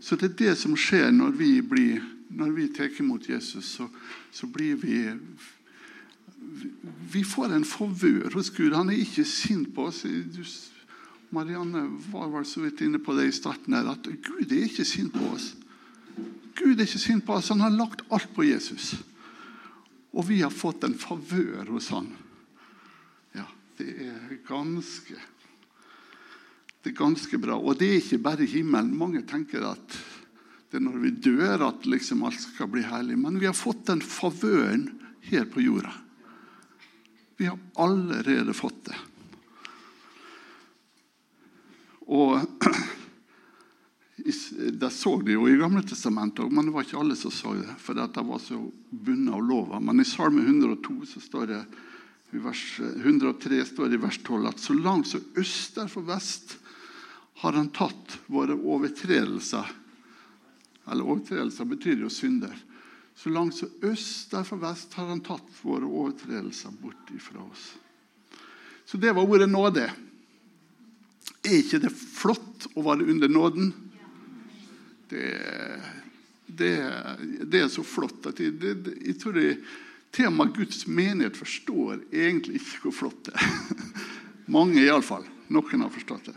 Så 0.00 0.16
det 0.16 0.32
er 0.32 0.38
det 0.38 0.54
som 0.58 0.76
skjer 0.78 1.10
når 1.14 1.36
vi, 1.38 1.50
blir, 1.62 2.02
når 2.30 2.50
vi 2.56 2.66
tar 2.74 2.90
imot 2.98 3.28
Jesus. 3.28 3.76
Så, 3.76 3.88
så 4.32 4.46
blir 4.46 4.78
vi 4.80 5.04
vi 7.12 7.24
får 7.24 7.52
en 7.52 7.64
favør 7.64 8.30
hos 8.34 8.50
Gud. 8.54 8.72
Han 8.72 8.90
er 8.90 9.00
ikke 9.02 9.24
sint 9.26 9.72
på 9.74 9.88
oss. 9.88 10.04
Marianne 11.34 11.84
var 12.12 12.30
vel 12.32 12.46
så 12.48 12.62
vidt 12.64 12.80
inne 12.84 13.00
på 13.02 13.14
det 13.16 13.28
i 13.28 13.34
starten 13.36 13.76
her, 13.76 13.90
at 13.92 14.06
Gud 14.06 14.48
er 14.48 14.64
ikke 14.64 14.86
sint 14.88 15.12
på 15.12 15.26
oss. 15.34 15.50
Gud 16.58 16.78
er 16.78 16.86
ikke 16.86 17.02
sint 17.02 17.26
på 17.26 17.36
oss. 17.36 17.50
Han 17.52 17.64
har 17.64 17.74
lagt 17.74 18.04
alt 18.14 18.30
på 18.34 18.46
Jesus. 18.46 18.94
Og 20.12 20.28
vi 20.30 20.40
har 20.40 20.54
fått 20.54 20.86
en 20.86 20.96
favør 20.98 21.68
hos 21.74 21.90
han. 21.92 22.08
Det 23.78 23.92
er 24.02 24.38
ganske 24.48 25.16
Det 26.82 26.92
er 26.92 26.98
ganske 26.98 27.38
bra. 27.38 27.58
Og 27.58 27.78
det 27.78 27.88
er 27.88 28.00
ikke 28.00 28.22
bare 28.22 28.46
himmelen. 28.48 28.96
Mange 28.96 29.22
tenker 29.26 29.66
at 29.66 29.98
det 30.68 30.78
er 30.78 30.84
når 30.84 30.98
vi 31.02 31.10
dør 31.24 31.64
at 31.70 31.86
liksom 31.88 32.22
alt 32.28 32.40
skal 32.42 32.68
bli 32.70 32.84
herlig. 32.86 33.16
Men 33.18 33.38
vi 33.40 33.48
har 33.48 33.56
fått 33.56 33.86
den 33.88 34.02
favøren 34.04 34.86
her 35.28 35.46
på 35.50 35.62
jorda. 35.64 35.92
Vi 37.38 37.46
har 37.46 37.58
allerede 37.78 38.54
fått 38.56 38.84
det. 38.90 38.98
Og 42.08 42.40
Det 44.78 44.90
så 44.90 45.12
de 45.22 45.32
jo 45.32 45.46
i 45.48 45.56
Gamle 45.56 45.80
testamentet, 45.86 46.50
men 46.52 46.66
det 46.66 46.72
var 46.74 46.84
ikke 46.84 46.98
alle 47.00 47.16
som 47.16 47.32
så 47.32 47.54
det. 47.54 47.76
For 47.80 47.96
det 47.96 48.24
var 48.26 48.40
så 48.42 48.58
bundet 48.90 49.34
av 49.34 49.44
lova. 49.44 49.80
Men 49.80 50.02
i 50.02 50.04
Salme 50.04 50.42
102 50.42 51.06
så 51.06 51.22
står 51.22 51.46
det 51.52 51.60
i 52.30 52.38
vers 52.38 52.80
103 52.80 53.64
står 53.64 53.88
det 53.88 53.96
i 53.96 54.02
vers 54.02 54.18
12 54.20 54.48
at 54.50 54.60
så 54.60 54.76
langt 54.76 55.08
som 55.08 55.24
øster 55.40 55.88
for 55.88 56.04
vest 56.08 56.58
har 57.40 57.54
han 57.56 57.70
tatt 57.72 58.18
våre 58.26 58.56
overtredelser. 58.56 59.68
Eller 60.88 61.06
overtredelser 61.06 61.68
betyr 61.70 62.02
jo 62.02 62.10
synder. 62.12 62.56
Så 63.18 63.30
langt 63.32 63.56
som 63.56 63.70
øst 63.82 64.30
derfor 64.34 64.60
vest 64.62 64.94
har 64.98 65.08
han 65.10 65.22
tatt 65.24 65.62
våre 65.62 65.86
overtredelser 65.86 66.74
bort 66.82 67.10
ifra 67.14 67.42
oss. 67.42 67.72
Så 68.84 69.00
det 69.00 69.12
var 69.12 69.26
ordet 69.26 69.48
nåde. 69.50 69.88
Er 71.42 71.56
ikke 71.58 71.80
det 71.82 71.92
flott 71.94 72.68
å 72.74 72.84
være 72.86 73.08
under 73.08 73.30
nåden? 73.32 73.72
Det, 75.08 75.26
det, 76.46 76.72
det 77.48 77.64
er 77.64 77.70
så 77.72 77.84
flott 77.86 78.28
at 78.28 78.40
jeg, 78.42 78.58
det, 78.60 78.74
jeg 79.00 79.16
tror 79.20 79.38
det, 79.38 79.50
med 80.30 80.54
Guds 80.56 80.86
menighet 80.86 81.36
forstår 81.36 82.00
egentlig 82.12 82.60
ikke 82.60 82.88
hvor 82.88 82.94
flott 82.96 83.28
det 83.28 83.34
er. 83.34 83.56
Mange 84.56 84.80
iallfall. 84.82 85.26
Noen 85.48 85.84
har 85.84 85.92
forstått 85.92 86.30
det. 86.30 86.36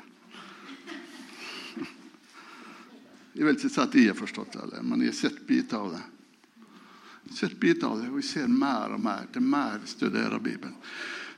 Jeg 3.32 3.48
vil 3.48 3.56
ikke 3.56 3.72
si 3.72 3.80
at 3.82 3.96
jeg 3.96 4.12
har 4.12 4.20
forstått 4.20 4.58
det, 4.60 4.82
men 4.84 5.02
jeg 5.02 5.14
har 5.14 5.20
sett 5.22 5.40
biter 5.48 5.80
av 5.80 5.94
det 5.96 6.02
Jeg 6.02 7.30
har 7.30 7.38
sett 7.38 7.60
biter 7.62 7.88
av 7.88 8.02
det, 8.02 8.10
og 8.12 8.20
jeg 8.20 8.28
ser 8.28 8.52
mer 8.52 8.96
og 8.96 9.04
mer 9.04 9.30
til 9.32 9.46
mer 9.46 9.80
studerer 9.88 10.40
Bibelen. 10.40 10.76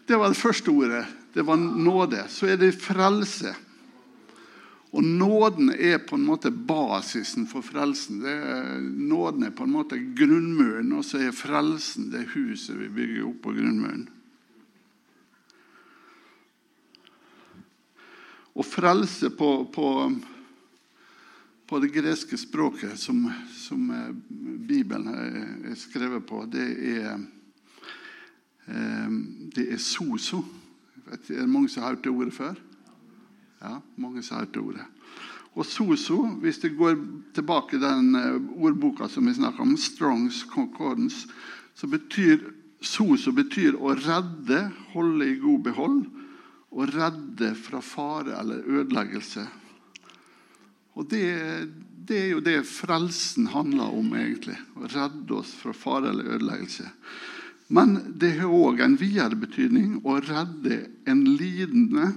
Det 0.07 0.17
var 0.17 0.33
det 0.33 0.39
første 0.39 0.71
ordet. 0.71 1.05
Det 1.33 1.45
var 1.45 1.57
nåde. 1.57 2.25
Så 2.29 2.47
er 2.49 2.57
det 2.57 2.73
frelse. 2.75 3.53
Og 4.93 5.03
nåden 5.03 5.71
er 5.73 5.97
på 6.05 6.19
en 6.19 6.25
måte 6.27 6.51
basisen 6.53 7.47
for 7.50 7.65
frelsen. 7.65 8.21
Er, 8.29 8.81
nåden 8.81 9.47
er 9.47 9.55
på 9.55 9.65
en 9.65 9.73
måte 9.73 9.97
grunnmuren, 9.97 10.91
og 10.93 11.05
så 11.07 11.23
er 11.25 11.33
frelsen 11.33 12.12
det 12.13 12.27
huset 12.35 12.77
vi 12.77 12.91
bygger 12.93 13.25
opp 13.31 13.39
på 13.47 13.55
grunnmuren. 13.57 14.05
Og 18.53 18.67
frelse 18.69 19.33
på, 19.33 19.50
på 19.73 19.88
på 21.73 21.79
det 21.79 21.89
greske 21.89 22.38
språket 22.38 23.00
som, 23.00 23.23
som 23.50 23.88
eh, 23.89 24.12
Bibelen 24.67 25.07
er 25.71 25.77
skrevet 25.79 26.21
på, 26.29 26.43
det 26.45 26.67
er, 27.00 27.15
eh, 28.67 29.15
det 29.55 29.65
er 29.73 29.81
soso. 29.81 30.43
Er 31.09 31.17
det 31.25 31.47
mange 31.50 31.71
som 31.73 31.81
har 31.81 31.95
hørt 31.95 32.05
det 32.05 32.13
ordet 32.13 32.35
før? 32.35 32.59
Ja, 33.63 33.77
mange 33.96 34.24
sa 34.25 34.41
dette 34.43 34.60
ordet. 34.60 34.86
Og 35.53 35.67
soso, 35.70 36.17
hvis 36.41 36.60
du 36.63 36.72
går 36.75 36.98
tilbake 37.38 37.77
til 37.77 37.84
den 37.84 38.17
eh, 38.17 38.41
ordboka 38.58 39.08
som 39.10 39.29
vi 39.29 39.36
snakker 39.38 39.63
om, 39.63 39.77
Strongs 39.77 40.43
Concordance, 40.50 41.29
så 41.77 41.88
betyr 41.89 42.41
soso 42.84 43.32
betyr 43.32 43.77
å 43.79 43.93
redde, 43.96 44.65
holde 44.93 45.29
i 45.29 45.39
god 45.41 45.65
behold, 45.70 46.01
å 46.74 46.88
redde 46.89 47.53
fra 47.55 47.82
fare 47.86 48.36
eller 48.41 48.65
ødeleggelse. 48.65 49.46
Og 50.98 51.08
det, 51.10 51.24
det, 52.05 52.17
er 52.17 52.29
jo 52.34 52.41
det 52.43 52.60
frelsen 52.70 53.48
handler 53.53 53.93
om, 53.93 54.12
egentlig. 54.17 54.58
Å 54.77 54.89
redde 54.89 55.38
oss 55.38 55.53
fra 55.58 55.74
fare 55.74 56.12
eller 56.12 56.36
ødeleggelse. 56.36 56.89
Men 57.74 57.96
det 58.20 58.36
har 58.41 58.51
òg 58.53 58.84
en 58.84 58.98
videre 59.00 59.38
betydning 59.39 60.01
å 60.05 60.20
redde 60.22 60.84
en 61.10 61.24
lidende. 61.38 62.12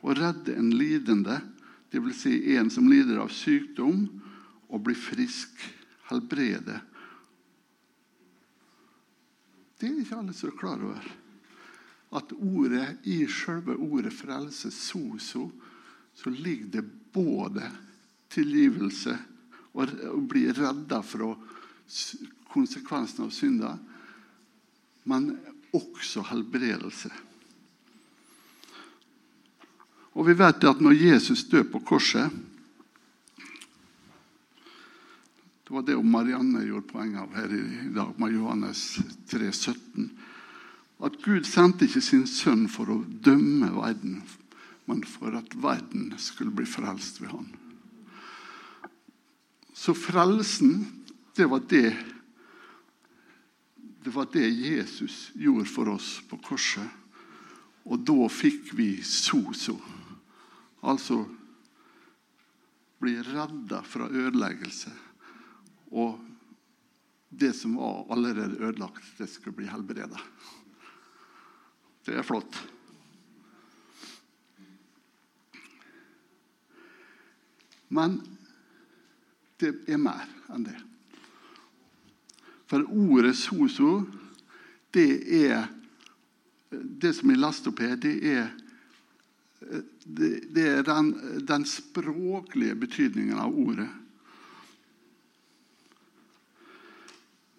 Å 0.00 0.14
redde 0.16 0.54
en 0.56 0.70
lidende, 0.74 1.40
dvs. 1.92 2.22
Si 2.22 2.56
en 2.56 2.70
som 2.72 2.88
lider 2.88 3.20
av 3.20 3.32
sykdom, 3.34 4.06
og 4.70 4.84
bli 4.86 4.94
frisk, 4.94 5.64
helbrede. 6.10 6.78
Det 9.80 9.88
er 9.88 9.98
ikke 10.02 10.20
alle 10.20 10.34
som 10.36 10.50
er 10.50 10.58
klar 10.60 10.82
over. 10.84 11.10
At 12.18 12.32
ordet 12.34 13.06
i 13.10 13.22
selve 13.30 13.76
ordet 13.78 14.12
frelse, 14.14 14.70
soso, 14.74 15.48
så 16.14 16.30
ligger 16.30 16.78
det 16.78 16.84
både 17.14 17.66
tilgivelse 18.30 19.14
og 19.72 19.94
å 20.10 20.20
bli 20.26 20.48
redda 20.52 21.00
fra 21.06 21.30
konsekvensen 22.50 23.24
av 23.26 23.34
synder, 23.34 23.78
men 25.06 25.30
også 25.74 26.26
helbredelse. 26.30 27.10
Og 30.18 30.26
vi 30.26 30.34
vet 30.38 30.64
at 30.66 30.80
når 30.82 30.96
Jesus 30.98 31.44
dør 31.50 31.66
på 31.70 31.82
korset 31.86 32.30
Det 35.70 35.76
var 35.76 35.84
det 35.86 35.94
Marianne 36.02 36.64
gjorde 36.66 36.90
poeng 36.90 37.12
av 37.22 37.34
her 37.38 37.52
i 37.54 37.92
dag 37.94 38.16
med 38.18 38.32
Johannes 38.34 38.80
3, 39.30 39.52
17. 39.54 40.08
At 41.06 41.18
Gud 41.22 41.46
sendte 41.46 41.86
ikke 41.86 42.02
sin 42.02 42.24
sønn 42.26 42.64
for 42.66 42.90
å 42.90 42.96
dømme 43.06 43.68
verden, 43.76 44.16
men 44.90 45.04
for 45.06 45.36
at 45.38 45.54
verden 45.54 46.10
skulle 46.18 46.50
bli 46.50 46.66
frelst 46.66 47.22
ved 47.22 47.30
han. 47.30 47.46
Så 49.78 49.94
frelsen, 49.94 50.88
det 51.38 51.46
var 51.46 51.62
det 51.70 51.94
Det 54.00 54.10
var 54.14 54.26
det 54.32 54.48
Jesus 54.48 55.30
gjorde 55.36 55.68
for 55.68 55.88
oss 55.92 56.22
på 56.26 56.38
korset. 56.40 56.88
Og 57.84 58.00
da 58.00 58.28
fikk 58.32 58.72
vi 58.74 59.02
soso. 59.04 59.76
Altså 60.80 61.24
bli 63.00 63.14
redda 63.22 63.82
fra 63.82 64.08
ødeleggelse. 64.08 64.92
Og 65.90 66.20
det 67.28 67.52
som 67.56 67.76
var 67.76 68.04
allerede 68.12 68.58
ødelagt, 68.60 69.04
det 69.18 69.30
skulle 69.30 69.56
bli 69.56 69.70
helbreda. 69.70 70.20
Det 72.06 72.18
er 72.18 72.26
flott. 72.26 72.58
Men 77.88 78.20
det 79.60 79.74
er 79.90 79.98
mer 80.00 80.28
enn 80.52 80.64
det. 80.68 80.76
For 82.70 82.86
ordet 82.86 83.34
soso, 83.38 84.04
det 84.94 85.10
er 85.44 85.68
Det 86.70 87.10
som 87.16 87.32
jeg 87.32 87.40
leste 87.42 87.66
opp 87.66 87.80
her, 87.82 87.96
det 87.98 88.12
er, 88.30 88.44
det, 90.04 90.54
det 90.54 90.68
er 90.68 90.82
den, 90.86 91.12
den 91.46 91.66
språklige 91.68 92.74
betydningen 92.74 93.38
av 93.38 93.54
ordet. 93.54 93.88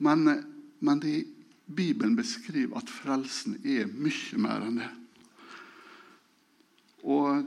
Men, 0.01 0.43
men 0.79 0.99
det, 0.99 1.23
Bibelen 1.65 2.15
beskriver 2.15 2.81
at 2.81 2.89
frelsen 2.89 3.59
er 3.63 3.85
mye 3.85 4.39
mer 4.41 4.65
enn 4.65 4.79
det. 4.81 4.89
Og 7.05 7.45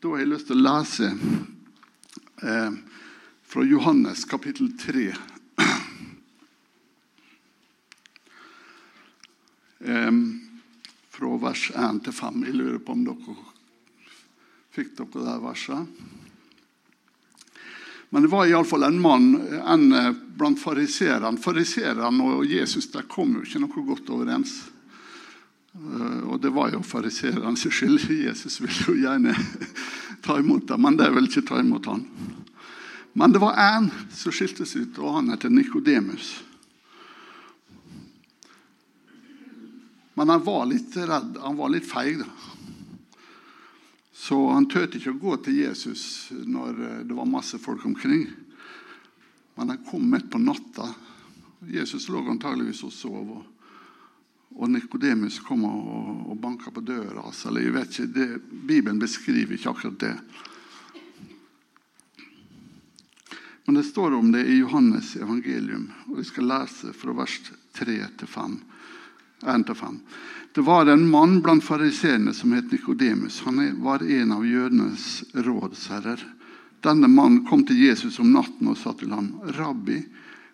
da 0.00 0.12
har 0.12 0.22
jeg 0.22 0.30
lyst 0.30 0.48
til 0.50 0.60
å 0.60 0.66
lese 0.66 1.08
eh, 2.44 2.76
fra 3.52 3.64
Johannes 3.66 4.26
kapittel 4.28 4.74
3. 4.78 5.08
Eh, 9.82 10.10
fra 11.10 11.28
vers 11.42 11.64
1 11.74 11.96
til 12.06 12.14
5. 12.14 12.44
Jeg 12.46 12.54
lurer 12.54 12.76
på 12.86 12.94
om 12.94 13.00
dere 13.02 13.34
fikk 14.72 14.96
dere 14.98 15.24
det 15.26 15.38
verset? 15.44 16.02
Men 18.12 18.26
det 18.26 18.28
var 18.28 18.44
iallfall 18.46 18.82
en 18.84 19.00
mann 19.00 19.28
en 19.64 19.86
blant 20.36 20.60
fariserene. 20.60 21.40
Fariserene 21.40 22.26
og 22.36 22.44
Jesus 22.44 22.90
der 22.92 23.06
kom 23.08 23.38
jo 23.38 23.44
ikke 23.46 23.62
noe 23.62 23.84
godt 23.86 24.10
overens. 24.12 24.52
Og 26.28 26.36
det 26.42 26.52
var 26.52 26.74
jo 26.74 26.82
fariserene 26.84 27.56
sin 27.56 27.72
skyld. 27.72 28.04
Jesus 28.28 28.60
ville 28.60 28.84
jo 28.84 28.98
gjerne 29.00 29.32
ta 30.24 30.36
imot 30.38 30.68
dem, 30.68 30.84
men 30.84 31.00
de 31.00 31.08
ville 31.14 31.30
ikke 31.30 31.46
ta 31.48 31.60
imot 31.62 31.88
ham. 31.88 32.04
Men 33.16 33.32
det 33.32 33.40
var 33.40 33.56
én 33.56 33.88
som 34.12 34.32
skiltes 34.32 34.76
ut, 34.76 34.98
og 35.00 35.16
han 35.16 35.32
heter 35.32 35.52
Nikodemus. 35.52 36.34
Men 40.14 40.28
han 40.28 40.44
var 40.44 40.68
litt 40.68 40.96
redd. 40.96 41.36
Han 41.40 41.56
var 41.56 41.72
litt 41.72 41.88
feig. 41.88 42.20
da. 42.20 42.28
Så 44.22 44.36
han 44.50 44.68
turte 44.70 45.00
ikke 45.00 45.16
å 45.16 45.18
gå 45.18 45.32
til 45.42 45.56
Jesus 45.64 46.02
når 46.30 46.76
det 47.08 47.14
var 47.16 47.26
masse 47.26 47.58
folk 47.58 47.82
omkring. 47.88 48.28
Men 49.56 49.72
han 49.72 49.80
kom 49.82 50.04
midt 50.12 50.28
på 50.30 50.38
natta. 50.38 50.92
Jesus 51.66 52.06
lå 52.06 52.20
antageligvis 52.30 52.84
og 52.86 52.92
sov. 52.94 53.32
Og 54.52 54.70
Nikodemus 54.70 55.40
kom 55.42 55.64
og, 55.66 56.30
og 56.30 56.38
banka 56.38 56.70
på 56.70 56.84
døra. 56.86 57.24
hans. 57.24 57.42
eller 57.50 57.66
jeg 57.66 57.74
vet 57.74 57.90
ikke, 57.90 58.06
det, 58.14 58.28
Bibelen 58.70 59.02
beskriver 59.02 59.58
ikke 59.58 59.74
akkurat 59.74 59.98
det. 59.98 60.14
Men 63.66 63.80
det 63.80 63.88
står 63.90 64.14
om 64.14 64.30
det 64.30 64.44
i 64.46 64.60
Johannes 64.60 65.16
evangelium, 65.16 65.90
og 66.06 66.22
vi 66.22 66.28
skal 66.30 66.46
lese 66.46 66.94
fra 66.94 67.18
vers 67.18 67.40
3 67.74 67.98
til 68.22 68.30
5. 68.30 68.54
1-5. 69.42 69.98
Det 70.54 70.60
var 70.60 70.86
en 70.86 71.08
mann 71.08 71.40
blant 71.40 71.64
fariseerne 71.64 72.34
som 72.34 72.52
het 72.52 72.72
Nikodemus. 72.72 73.40
Han 73.40 73.82
var 73.82 74.02
en 74.04 74.32
av 74.32 74.46
jødenes 74.46 75.24
rådsherrer. 75.32 76.20
Denne 76.84 77.08
mannen 77.08 77.46
kom 77.46 77.62
til 77.64 77.78
Jesus 77.80 78.18
om 78.20 78.34
natten 78.34 78.68
og 78.68 78.76
sa 78.76 78.92
til 78.92 79.14
ham, 79.14 79.30
'Rabbi, 79.42 80.02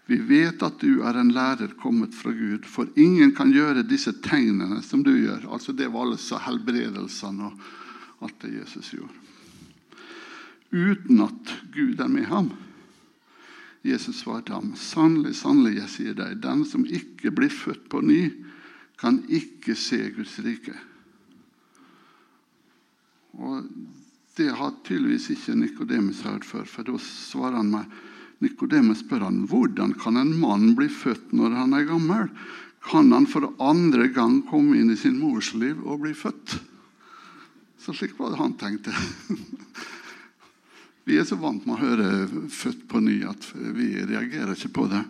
vi 0.06 0.18
vet 0.22 0.62
at 0.62 0.78
du 0.80 1.02
er 1.02 1.18
en 1.18 1.32
lærer 1.34 1.74
kommet 1.80 2.14
fra 2.14 2.30
Gud, 2.30 2.64
for 2.64 2.86
ingen 2.96 3.34
kan 3.34 3.50
gjøre 3.52 3.82
disse 3.82 4.12
tegnene 4.12 4.82
som 4.82 5.02
du 5.02 5.10
gjør.' 5.10 5.48
Altså 5.50 5.72
Det 5.72 5.88
var 5.92 6.06
altså 6.06 6.38
helbredelsene 6.38 7.44
og 7.44 7.52
alt 8.22 8.38
det 8.42 8.54
Jesus 8.54 8.94
gjorde. 8.94 9.14
Uten 10.72 11.20
at 11.20 11.54
Gud 11.74 12.00
er 12.00 12.08
med 12.08 12.24
ham. 12.24 12.52
Jesus 13.82 14.22
svarte 14.22 14.52
ham, 14.52 14.74
'Sannelig, 14.76 15.34
sannelig, 15.34 15.80
jeg 15.80 15.88
sier 15.88 16.14
deg, 16.14 16.42
den 16.42 16.64
som 16.64 16.86
ikke 16.86 17.30
blir 17.30 17.50
født 17.50 17.88
på 17.88 18.00
ny' 18.00 18.44
kan 18.98 19.22
ikke 19.30 19.76
se 19.78 20.00
Guds 20.16 20.38
rike. 20.44 20.74
Og 23.38 23.68
Det 24.38 24.52
har 24.54 24.76
tydeligvis 24.86 25.32
ikke 25.34 25.56
Nikodemus 25.58 26.20
hørt 26.22 26.44
før, 26.46 26.62
for 26.62 26.86
da 26.86 26.94
svarer 27.02 27.56
han 27.58 27.72
meg 27.72 27.90
Nikodemus 28.38 29.00
spør 29.02 29.24
han, 29.26 29.40
hvordan 29.50 29.96
kan 29.98 30.14
en 30.20 30.30
mann 30.38 30.76
bli 30.78 30.86
født 30.86 31.32
når 31.34 31.56
han 31.58 31.74
er 31.74 31.88
gammel. 31.88 32.28
Kan 32.86 33.10
han 33.10 33.26
for 33.26 33.48
andre 33.58 34.06
gang 34.14 34.38
komme 34.46 34.78
inn 34.78 34.92
i 34.94 34.98
sin 35.00 35.18
mors 35.18 35.50
liv 35.58 35.80
og 35.82 36.04
bli 36.04 36.14
født? 36.14 36.54
Så 37.82 37.96
slik 37.98 38.14
var 38.18 38.30
det 38.30 38.38
han 38.38 38.54
tenkte. 38.60 38.94
Vi 41.08 41.18
er 41.18 41.26
så 41.26 41.38
vant 41.40 41.66
med 41.66 41.74
å 41.74 41.82
høre 41.82 42.08
'født 42.52 42.86
på 42.86 43.00
ny' 43.00 43.24
at 43.24 43.46
vi 43.56 43.94
reagerer 44.04 44.52
ikke 44.52 44.74
på 44.76 44.82
det. 44.92 45.00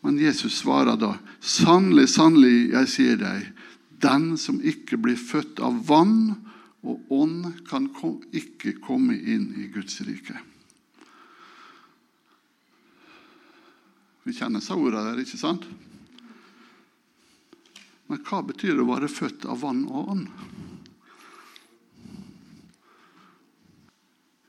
Men 0.00 0.18
Jesus 0.18 0.58
svarer 0.60 0.96
da, 0.96 1.18
'Sannelig, 1.40 2.08
sannelig, 2.08 2.70
jeg 2.70 2.88
sier 2.88 3.16
deg, 3.18 3.48
den 3.98 4.36
som 4.38 4.60
ikke 4.62 4.96
blir 4.96 5.18
født 5.18 5.58
av 5.60 5.80
vann 5.88 6.36
og 6.86 7.10
ånd, 7.10 7.66
kan 7.66 7.90
ikke 8.32 8.78
komme 8.78 9.18
inn 9.18 9.50
i 9.58 9.66
Guds 9.74 10.00
rike.' 10.06 10.38
Vi 14.28 14.36
kjenner 14.36 14.60
så 14.60 14.76
ordene 14.76 15.08
der, 15.08 15.22
ikke 15.24 15.40
sant? 15.40 15.64
Men 18.08 18.20
hva 18.24 18.42
betyr 18.44 18.74
det 18.76 18.84
å 18.84 18.90
være 18.90 19.08
født 19.08 19.46
av 19.48 19.62
vann 19.62 19.86
og 19.88 20.10
ånd? 20.12 20.26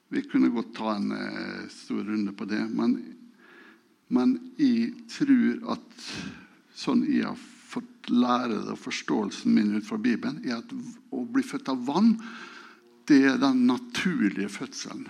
Vi 0.10 0.24
kunne 0.26 0.50
godt 0.52 0.74
ta 0.76 0.96
en 0.96 1.12
eh, 1.16 1.68
stor 1.72 2.04
runde 2.04 2.34
på 2.36 2.48
det, 2.50 2.60
men 2.76 2.98
men 4.10 4.36
jeg 4.58 4.94
tror 5.14 5.76
at 5.76 6.06
sånn 6.80 7.04
jeg 7.06 7.28
har 7.28 7.40
fått 7.70 8.10
lære 8.10 8.64
det, 8.64 8.74
og 8.74 8.82
forståelsen 8.82 9.54
min 9.54 9.76
ut 9.78 9.86
fra 9.86 10.00
Bibelen, 10.02 10.42
er 10.46 10.60
at 10.60 10.74
å 11.14 11.26
bli 11.30 11.44
født 11.46 11.70
av 11.70 11.84
vann, 11.86 12.16
det 13.10 13.22
er 13.26 13.42
den 13.42 13.66
naturlige 13.70 14.50
fødselen. 14.54 15.08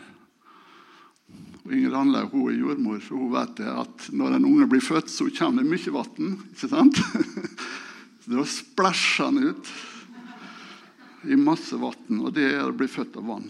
Og 1.63 1.75
Inger 1.75 1.95
Anle 1.99 2.25
hun 2.31 2.47
er 2.49 2.57
jordmor, 2.57 2.99
så 3.03 3.19
hun 3.19 3.33
vet 3.35 3.55
det 3.59 3.69
at 3.69 4.09
når 4.15 4.37
en 4.37 4.47
unge 4.49 4.67
blir 4.71 4.83
født, 4.83 5.11
så 5.11 5.27
kommer 5.35 5.63
det 5.63 5.71
mye 5.71 5.95
vann. 5.95 6.35
Ikke 6.53 6.71
sant? 6.71 7.03
Da 8.29 8.43
splæsjer 8.45 9.25
han 9.25 9.39
ut 9.41 9.69
i 11.25 11.37
masse 11.39 11.79
vann, 11.81 12.19
og 12.21 12.35
det 12.35 12.45
er 12.51 12.67
å 12.67 12.75
bli 12.77 12.85
født 12.85 13.17
av 13.17 13.25
vann. 13.25 13.47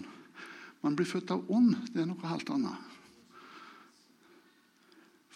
Men 0.80 0.94
å 0.94 0.96
bli 0.96 1.04
født 1.04 1.34
av 1.34 1.50
ånd, 1.52 1.74
det 1.92 2.00
er 2.00 2.08
noe 2.08 2.30
helt 2.30 2.48
annet. 2.54 2.89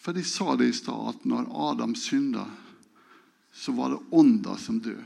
For 0.04 0.12
de 0.12 0.20
sa 0.24 0.52
det 0.60 0.68
i 0.68 0.76
stad, 0.76 1.08
at 1.08 1.24
når 1.24 1.48
Adam 1.70 1.94
synda, 1.96 2.44
så 3.52 3.72
var 3.72 3.94
det 3.94 4.02
ånda 4.12 4.58
som 4.60 4.82
døde. 4.84 5.04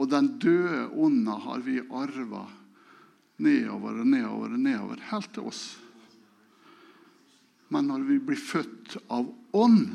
Og 0.00 0.08
den 0.08 0.38
døde 0.40 0.86
ånda 0.96 1.34
har 1.44 1.60
vi 1.66 1.80
arva 1.82 2.46
nedover 3.36 4.00
og 4.00 4.06
nedover 4.08 4.54
og 4.54 4.62
nedover, 4.64 5.02
helt 5.10 5.32
til 5.34 5.50
oss. 5.50 5.64
Men 7.68 7.90
når 7.90 8.06
vi 8.08 8.16
blir 8.30 8.40
født 8.40 8.96
av 9.12 9.28
ånd, 9.52 9.92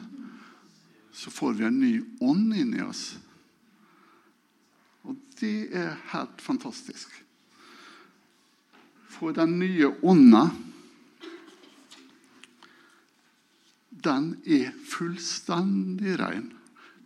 så 1.15 1.34
får 1.34 1.58
vi 1.58 1.65
en 1.65 1.80
ny 1.80 1.93
ånd 2.21 2.54
inni 2.54 2.84
oss. 2.86 3.15
Og 5.10 5.17
det 5.39 5.71
er 5.73 5.97
helt 6.13 6.43
fantastisk. 6.43 7.10
For 9.10 9.34
den 9.34 9.58
nye 9.58 9.89
ånda 10.06 10.49
den 14.03 14.36
er 14.45 14.71
fullstendig 14.89 16.17
ren. 16.19 16.51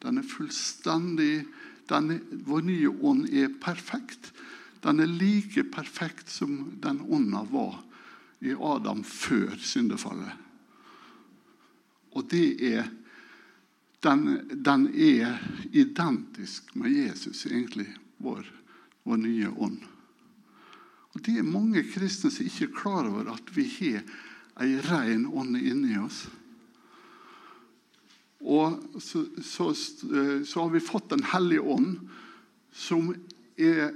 Den 0.01 0.21
er 0.21 0.27
fullstendig 0.27 1.45
er, 1.89 2.19
Vår 2.45 2.61
nye 2.61 2.89
ånd 2.89 3.29
er 3.33 3.49
perfekt. 3.61 4.31
Den 4.83 5.01
er 5.01 5.09
like 5.09 5.63
perfekt 5.73 6.29
som 6.29 6.77
den 6.81 7.01
ånda 7.01 7.43
var 7.49 7.79
i 8.39 8.53
Adam 8.53 9.03
før 9.03 9.57
syndefallet. 9.57 10.31
Og 12.15 12.29
det 12.31 12.45
er 12.63 12.87
den, 14.03 14.39
den, 14.63 14.87
er 14.95 15.41
identisk 15.75 16.75
med 16.75 16.93
Jesus, 16.95 17.45
egentlig, 17.45 17.89
vår, 18.17 18.45
vår 19.03 19.19
nye 19.19 19.49
ånd. 19.49 19.81
Og 21.13 21.21
Det 21.25 21.35
er 21.37 21.43
mange 21.43 21.83
kristne 21.91 22.31
som 22.31 22.45
ikke 22.45 22.69
er 22.69 22.75
klar 22.77 23.09
over 23.09 23.33
at 23.33 23.51
vi 23.55 23.65
har 23.79 24.05
ei 24.63 24.77
ren 24.87 25.25
ånd 25.27 25.57
inni 25.57 25.97
oss. 25.99 26.27
Og 28.39 29.01
så, 29.03 29.25
så, 29.43 29.73
så, 29.73 30.61
har 30.61 30.69
vi 30.69 30.79
fått 30.79 31.09
Den 31.09 31.23
hellige 31.23 31.61
ånd, 31.61 31.97
som 32.71 33.11
er 33.59 33.91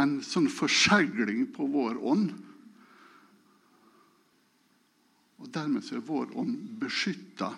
en 0.00 0.14
sånn 0.24 0.48
forsegling 0.48 1.50
på 1.52 1.66
vår 1.68 1.98
ånd. 2.00 2.30
Og 5.42 5.50
dermed 5.52 5.84
så 5.84 5.98
er 5.98 6.06
vår 6.06 6.32
ånd 6.38 6.54
beskytta, 6.80 7.50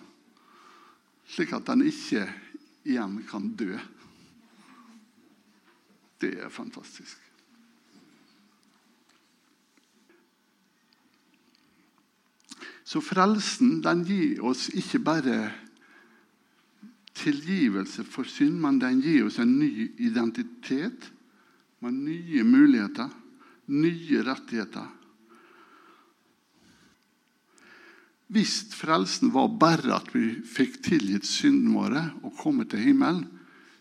slik 1.30 1.52
at 1.54 1.68
den 1.68 1.85
ikke 1.87 2.24
igjen 2.88 3.20
kan 3.28 3.52
dø. 3.54 3.76
Det 6.18 6.33
er 6.40 6.50
fantastisk. 6.50 7.20
Så 12.85 13.00
frelsen 13.00 13.78
den 13.85 14.02
gir 14.04 14.42
oss 14.44 14.66
ikke 14.76 15.00
bare 15.04 15.37
tilgivelse 17.14 18.05
for 18.07 18.29
synd, 18.29 18.59
men 18.61 18.81
den 18.83 19.00
gir 19.05 19.29
oss 19.29 19.38
en 19.42 19.57
ny 19.59 19.92
identitet 20.03 21.11
med 21.85 21.94
nye 21.94 22.44
muligheter, 22.46 23.11
nye 23.70 24.22
rettigheter. 24.27 24.88
Hvis 28.35 28.55
frelsen 28.74 29.31
var 29.35 29.53
bare 29.61 29.94
at 29.98 30.09
vi 30.14 30.31
fikk 30.48 30.81
tilgitt 30.88 31.27
syndene 31.29 31.77
våre 31.77 32.05
og 32.24 32.35
kommet 32.40 32.72
til 32.72 32.83
himmelen, 32.83 33.27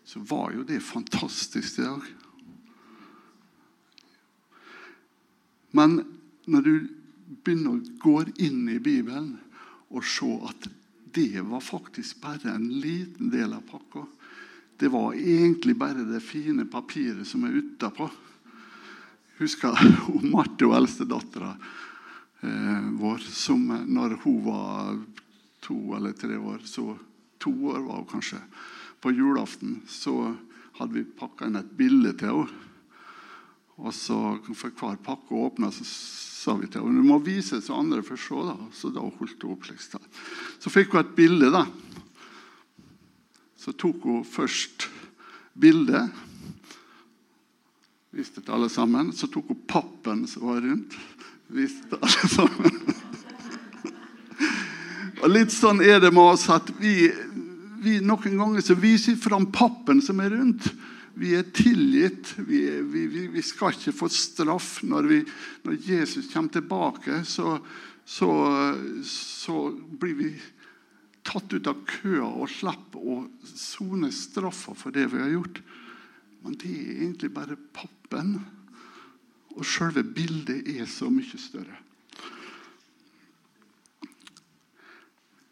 så 0.05 0.19
var 0.27 0.51
jo 0.53 0.65
det 0.67 0.83
fantastisk 0.83 1.79
i 1.79 1.87
dag. 1.87 2.03
Men 5.73 6.01
når 6.45 6.67
du 6.67 6.73
begynner 7.43 7.79
å 7.79 7.97
gå 8.03 8.17
inn 8.45 8.67
i 8.69 8.81
Bibelen 8.83 9.37
og 9.89 10.05
se 10.05 10.27
at 10.49 10.67
det 11.13 11.41
var 11.41 11.61
faktisk 11.61 12.21
bare 12.21 12.55
en 12.55 12.67
liten 12.79 13.29
del 13.29 13.53
av 13.53 13.61
pakka 13.69 14.05
Det 14.77 14.89
var 14.89 15.13
egentlig 15.13 15.75
bare 15.77 16.03
det 16.07 16.19
fine 16.25 16.65
papiret 16.65 17.27
som 17.27 17.43
er 17.45 17.53
utapå. 17.61 18.09
Husker 19.37 19.77
Marte, 20.33 20.65
og 20.65 20.73
eldstedattera 20.75 21.53
eh, 22.41 22.89
vår, 22.97 23.21
som 23.29 23.61
når 23.85 24.17
hun 24.25 24.39
var 24.47 24.97
to 25.63 25.77
eller 25.95 26.17
tre 26.17 26.37
år 26.37 26.65
så 26.65 26.97
To 27.43 27.51
år 27.51 27.81
var 27.83 27.97
hun 27.97 28.07
kanskje. 28.07 28.37
På 29.03 29.11
julaften 29.11 29.81
så 29.87 30.35
hadde 30.77 30.93
vi 30.95 31.03
pakka 31.03 31.49
inn 31.49 31.59
et 31.59 31.73
bilde 31.75 32.13
til 32.15 32.29
henne. 32.31 32.61
Og 33.83 33.91
så 33.93 34.37
For 34.53 34.71
hver 34.71 35.01
pakke 35.03 35.35
åpna, 35.35 35.71
så 35.73 35.83
sa 36.43 36.55
vi 36.59 36.67
til 36.67 36.83
henne 36.83 36.99
du 36.99 37.07
må 37.07 37.19
vise 37.23 37.57
det 37.57 37.65
så 37.65 37.77
andre 37.79 38.03
får 38.03 38.19
se. 38.19 38.57
Så 38.75 38.91
da 38.91 39.03
holdt 39.03 39.45
hun 39.45 39.55
opp. 39.55 39.69
Liksom. 39.69 40.03
Så 40.59 40.71
fikk 40.73 40.93
hun 40.93 41.03
et 41.03 41.15
bilde. 41.15 41.51
da. 41.53 41.65
Så 43.59 43.71
tok 43.79 44.03
hun 44.03 44.25
først 44.27 44.89
bildet. 45.55 46.11
Viste 48.13 48.43
til 48.43 48.55
alle 48.57 48.69
sammen. 48.69 49.13
Så 49.15 49.29
tok 49.31 49.53
hun 49.53 49.63
pappen 49.69 50.25
som 50.27 50.49
var 50.49 50.61
rundt. 50.65 50.97
Viste 51.53 51.87
til 51.93 52.03
alle 52.03 52.31
sammen. 52.33 52.81
Og 55.23 55.29
Litt 55.31 55.53
sånn 55.55 55.79
er 55.79 56.01
det 56.03 56.11
med 56.11 56.33
oss 56.33 56.49
at 56.51 56.67
vi, 56.81 57.07
vi 57.79 58.01
noen 58.03 58.35
ganger 58.35 58.65
så 58.65 58.75
viser 58.75 59.15
fram 59.15 59.47
pappen 59.55 60.01
som 60.03 60.19
er 60.19 60.35
rundt. 60.35 60.67
Vi 61.13 61.35
er 61.37 61.45
tilgitt. 61.53 62.33
Vi, 62.37 62.63
vi, 62.81 63.05
vi, 63.27 63.41
skal 63.45 63.75
ikke 63.75 63.93
få 63.95 64.09
straff. 64.09 64.79
Når, 64.87 65.09
vi, 65.09 65.19
når 65.65 65.77
Jesus 65.85 66.31
kommer 66.33 66.53
tilbake, 66.53 67.21
så, 67.29 67.59
så, 68.05 68.31
så, 69.05 69.59
blir 70.01 70.17
vi 70.17 70.31
tatt 71.23 71.53
ut 71.53 71.69
av 71.69 71.85
køa 71.87 72.25
og 72.25 72.49
slipper 72.51 72.99
å 73.13 73.21
sone 73.47 74.09
straffa 74.11 74.73
for 74.75 74.95
det 74.95 75.05
vi 75.13 75.21
har 75.21 75.31
gjort. 75.35 75.61
Men 76.43 76.57
det 76.59 76.73
er 76.73 76.91
egentlig 76.97 77.31
bare 77.35 77.61
pappen. 77.77 78.35
Og 79.53 79.65
selve 79.69 80.03
bildet 80.03 80.65
er 80.73 80.89
så 80.89 81.11
mye 81.13 81.39
større. 81.39 81.77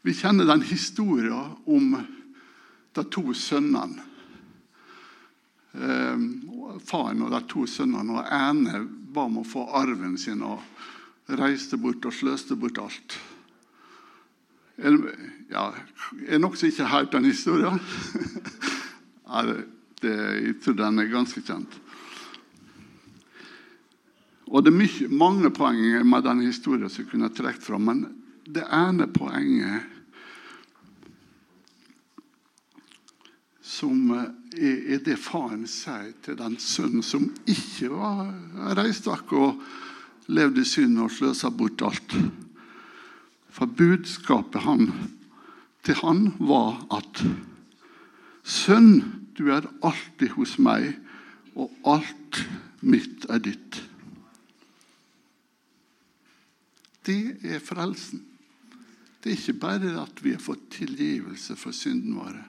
Vi 0.02 0.16
kjenner 0.18 0.48
den 0.50 0.64
historien 0.66 1.54
om 1.70 1.94
de 2.98 3.04
to 3.14 3.22
sønnene. 3.38 4.11
Eh, 5.72 6.24
faren 6.84 7.22
og 7.24 7.32
de 7.32 7.42
to 7.48 7.66
sønnene 7.70 8.20
og 8.20 8.32
ene 8.36 8.82
ba 9.12 9.28
om 9.30 9.40
å 9.42 9.48
få 9.48 9.68
arven 9.80 10.18
sin 10.20 10.44
og 10.44 10.64
reiste 11.40 11.80
bort 11.80 12.06
og 12.08 12.16
sløste 12.16 12.58
bort 12.60 12.82
alt. 12.82 13.20
Ja, 15.52 15.70
er 16.28 16.42
nokså 16.42 16.72
ikke 16.72 16.90
helt 16.90 17.14
den 17.14 17.30
historien? 17.30 17.80
det, 20.02 20.16
jeg 20.42 20.58
tror 20.64 20.78
den 20.80 21.00
er 21.00 21.12
ganske 21.12 21.44
kjent. 21.46 21.78
Og 24.52 24.66
Det 24.66 24.72
er 24.74 24.76
mye, 24.76 25.08
mange 25.08 25.52
poeng 25.56 25.80
med 26.04 26.26
den 26.28 26.42
historien 26.44 26.90
som 26.92 27.06
jeg 27.06 27.12
kunne 27.14 27.32
trukket 27.32 27.64
fram. 27.64 27.86
Men 27.88 28.02
det 28.44 28.66
ene 28.68 29.08
poenget 29.08 30.01
som 33.72 34.12
er, 34.16 34.28
er, 34.60 35.00
det 35.06 35.16
faren 35.22 35.64
sier 35.70 36.12
til 36.26 36.36
den 36.40 36.58
sønnen 36.60 37.06
som 37.06 37.30
ikke 37.50 37.92
var 37.94 38.28
reist 38.78 39.08
vekk 39.08 39.32
og 39.40 39.62
levde 40.32 40.66
i 40.66 40.68
synd 40.68 41.00
og 41.00 41.12
sløsa 41.16 41.52
bort 41.56 41.84
alt. 41.88 42.18
For 43.52 43.68
budskapet 43.68 44.64
han, 44.66 44.92
til 45.88 45.98
han 46.04 46.28
var 46.40 46.84
at 47.00 47.24
Sønn, 48.42 49.04
du 49.38 49.52
er 49.54 49.68
alltid 49.86 50.34
hos 50.34 50.56
meg, 50.58 50.96
og 51.54 51.70
alt 51.86 52.40
mitt 52.82 53.28
er 53.30 53.42
ditt. 53.44 53.78
Det 57.06 57.38
er 57.46 57.62
frelsen. 57.62 58.24
Det 59.22 59.30
er 59.30 59.38
ikke 59.38 59.62
bare 59.62 59.94
at 60.02 60.24
vi 60.26 60.34
har 60.34 60.42
fått 60.42 60.72
tilgivelse 60.74 61.54
for 61.60 61.76
synden 61.76 62.18
våre. 62.18 62.42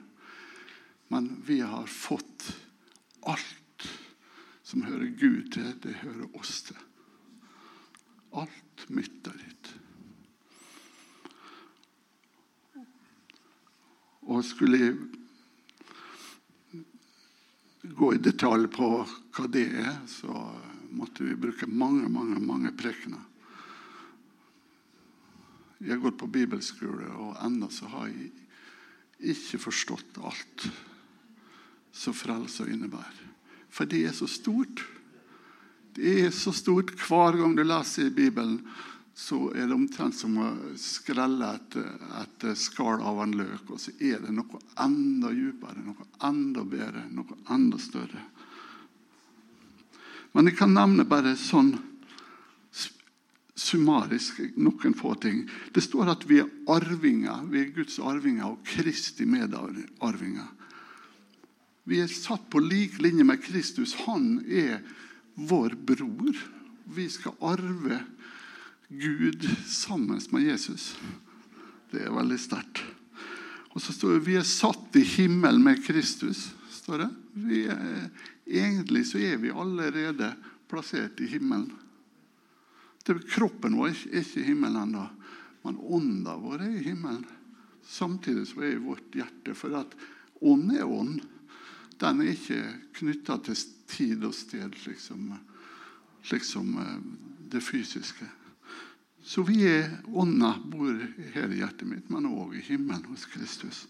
Men 1.13 1.43
vi 1.45 1.59
har 1.61 1.85
fått 1.85 2.57
alt 3.21 3.83
som 4.63 4.81
hører 4.81 5.11
Gud 5.13 5.51
til, 5.53 5.67
det 5.83 5.91
hører 5.99 6.37
oss 6.39 6.63
til. 6.65 6.77
Alt 8.33 8.85
mitt 8.89 9.27
er 9.29 9.35
ditt. 9.37 9.67
Og 14.25 14.41
skulle 14.47 14.79
jeg 14.81 14.95
gå 17.93 18.09
i 18.15 18.21
detalj 18.25 18.65
på 18.73 18.87
hva 19.05 19.45
det 19.53 19.67
er, 19.83 19.99
så 20.09 20.33
måtte 20.97 21.27
vi 21.27 21.35
bruke 21.37 21.69
mange, 21.69 22.09
mange, 22.09 22.39
mange 22.41 22.71
prekener. 22.73 23.21
Jeg 25.77 25.93
har 25.93 26.01
gått 26.07 26.17
på 26.23 26.31
bibelskole, 26.39 27.05
og 27.21 27.37
ennå 27.45 27.69
så 27.69 27.85
har 27.93 28.09
jeg 28.09 28.31
ikke 29.35 29.61
forstått 29.67 30.17
alt 30.17 30.65
som 31.93 32.15
frelse 32.17 32.65
innebærer. 32.67 33.29
For 33.73 33.89
det 33.89 34.03
er 34.07 34.15
så 34.17 34.27
stort. 34.29 34.83
Det 35.93 36.25
er 36.25 36.33
så 36.33 36.53
stort. 36.53 36.93
Hver 36.97 37.37
gang 37.37 37.55
du 37.57 37.63
leser 37.65 38.09
i 38.09 38.13
Bibelen, 38.13 38.59
så 39.13 39.51
er 39.53 39.67
det 39.69 39.77
omtrent 39.77 40.17
som 40.17 40.39
å 40.41 40.49
skrelle 40.81 41.51
et, 41.53 41.77
et 42.23 42.45
skall 42.57 43.01
av 43.05 43.21
en 43.21 43.35
løk. 43.37 43.69
Og 43.69 43.81
så 43.81 43.93
er 44.01 44.21
det 44.23 44.33
noe 44.33 44.61
enda 44.81 45.29
dypere, 45.33 45.85
noe 45.85 46.09
enda 46.25 46.65
bedre, 46.65 47.05
noe 47.13 47.37
enda 47.53 47.81
større. 47.81 48.25
Men 50.33 50.49
jeg 50.49 50.57
kan 50.57 50.73
nevne 50.73 51.05
bare 51.05 51.35
sånn 51.37 51.75
summarisk 53.53 54.39
noen 54.57 54.95
få 54.97 55.13
ting. 55.21 55.43
Det 55.73 55.83
står 55.85 56.09
at 56.15 56.25
vi 56.25 56.39
er 56.41 56.49
arvinger. 56.73 57.45
Vi 57.53 57.61
er 57.61 57.73
Guds 57.75 57.99
arvinger 58.01 58.49
og 58.49 58.63
Kristi 58.65 59.27
medarvinger. 59.29 60.49
Vi 61.83 61.99
er 61.99 62.11
satt 62.11 62.45
på 62.51 62.61
lik 62.63 62.99
linje 63.03 63.25
med 63.27 63.41
Kristus. 63.43 63.95
Han 64.05 64.39
er 64.47 64.79
vår 65.35 65.75
bror. 65.75 66.37
Vi 66.95 67.09
skal 67.11 67.35
arve 67.43 67.99
Gud 68.87 69.47
sammen 69.67 70.21
med 70.31 70.47
Jesus. 70.47 70.93
Det 71.91 72.05
er 72.05 72.15
veldig 72.15 72.39
sterkt. 72.39 72.83
Og 73.73 73.81
så 73.81 73.93
står 73.93 74.15
det 74.15 74.27
vi 74.27 74.37
er 74.37 74.47
satt 74.47 74.95
i 74.95 75.03
himmelen 75.15 75.63
med 75.65 75.81
Kristus. 75.85 76.51
står 76.69 77.03
det. 77.03 77.09
Er, 77.67 78.09
egentlig 78.45 79.07
så 79.09 79.17
er 79.17 79.37
vi 79.41 79.51
allerede 79.51 80.33
plassert 80.69 81.19
i 81.19 81.27
himmelen. 81.27 81.71
Det, 83.03 83.17
kroppen 83.27 83.75
vår 83.75 83.91
er 83.91 84.21
ikke 84.21 84.39
i 84.39 84.47
himmelen 84.47 84.79
ennå, 84.85 85.03
men 85.65 85.79
ånda 85.79 86.37
vår 86.39 86.61
er 86.63 86.77
i 86.77 86.85
himmelen. 86.85 87.25
Samtidig 87.83 88.45
så 88.47 88.63
er 88.63 88.83
vårt 88.83 89.15
hjerte. 89.15 89.55
For 89.57 89.75
at 89.75 89.95
ånd 90.39 90.71
er 90.71 90.87
ånd 90.87 91.19
den 92.01 92.21
er 92.21 92.31
ikke 92.33 92.61
knytta 92.99 93.37
til 93.45 93.59
tid 93.89 94.23
og 94.25 94.33
sted, 94.35 94.73
slik 94.79 95.01
som, 95.01 95.27
slik 96.25 96.45
som 96.47 96.71
eh, 96.81 96.95
det 97.53 97.61
fysiske. 97.63 98.27
Så 99.23 99.43
vi 99.47 99.61
er 99.69 99.91
ånda 100.11 100.55
bor 100.67 100.97
her 101.33 101.51
i 101.51 101.61
hjertet 101.61 101.87
mitt, 101.87 102.09
men 102.11 102.27
òg 102.27 102.57
i 102.59 102.65
himmelen 102.65 103.05
hos 103.07 103.25
Kristus. 103.31 103.85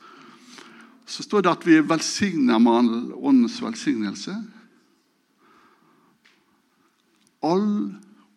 Så 1.05 1.25
står 1.25 1.43
det 1.43 1.53
at 1.55 1.65
vi 1.67 1.77
er 1.79 1.87
velsigna 1.87 2.59
med 2.61 3.13
åndens 3.17 3.57
velsignelse. 3.61 4.35
All 7.43 7.95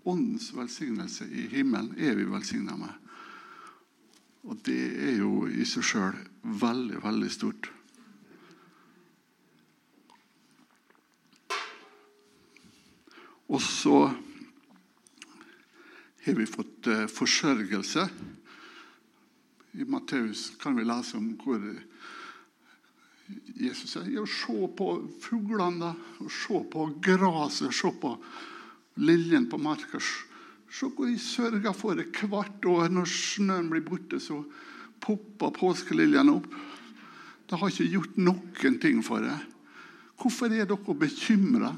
åndens 0.08 0.48
velsignelse 0.56 1.28
i 1.28 1.46
himmelen 1.52 1.92
er 1.98 2.16
vi 2.16 2.26
velsigna 2.30 2.78
med. 2.80 2.94
Og 4.46 4.58
det 4.66 4.82
er 5.10 5.16
jo 5.20 5.46
i 5.50 5.66
seg 5.66 5.84
sjøl 5.84 6.18
veldig, 6.42 7.02
veldig 7.04 7.30
stort. 7.34 7.70
Og 13.46 13.62
så 13.62 13.98
har 16.26 16.34
vi 16.34 16.46
fått 16.50 16.88
eh, 16.90 17.06
forsørgelse. 17.06 18.08
I 19.76 19.84
Matteus 19.84 20.48
kan 20.58 20.74
vi 20.78 20.86
lese 20.86 21.18
om 21.18 21.34
hvor 21.38 21.60
Jesus 23.56 23.92
sier 23.92 24.08
ja, 24.14 24.22
se 24.26 24.68
på 24.78 24.88
fuglene, 25.22 25.92
da. 25.92 26.28
Se 26.30 26.62
på 26.72 26.88
gresset, 27.02 27.74
se 27.74 27.90
på 28.00 28.14
liljen 29.02 29.48
på 29.50 29.58
marka. 29.60 30.00
Se 30.00 30.88
hvor 30.90 31.10
de 31.10 31.18
sørger 31.20 31.74
for 31.76 31.98
det 31.98 32.08
hvert 32.16 32.70
år. 32.70 32.88
Når 32.92 33.10
snøen 33.10 33.70
blir 33.70 33.84
borte, 33.86 34.20
så 34.22 34.42
popper 35.02 35.54
påskeliljene 35.54 36.38
opp. 36.38 36.48
De 37.46 37.58
har 37.60 37.70
ikke 37.70 37.92
gjort 37.92 38.16
noen 38.18 38.80
ting 38.82 39.02
for 39.06 39.22
det. 39.22 39.36
Hvorfor 40.18 40.50
er 40.50 40.66
dere 40.66 40.96
bekymra? 40.98 41.74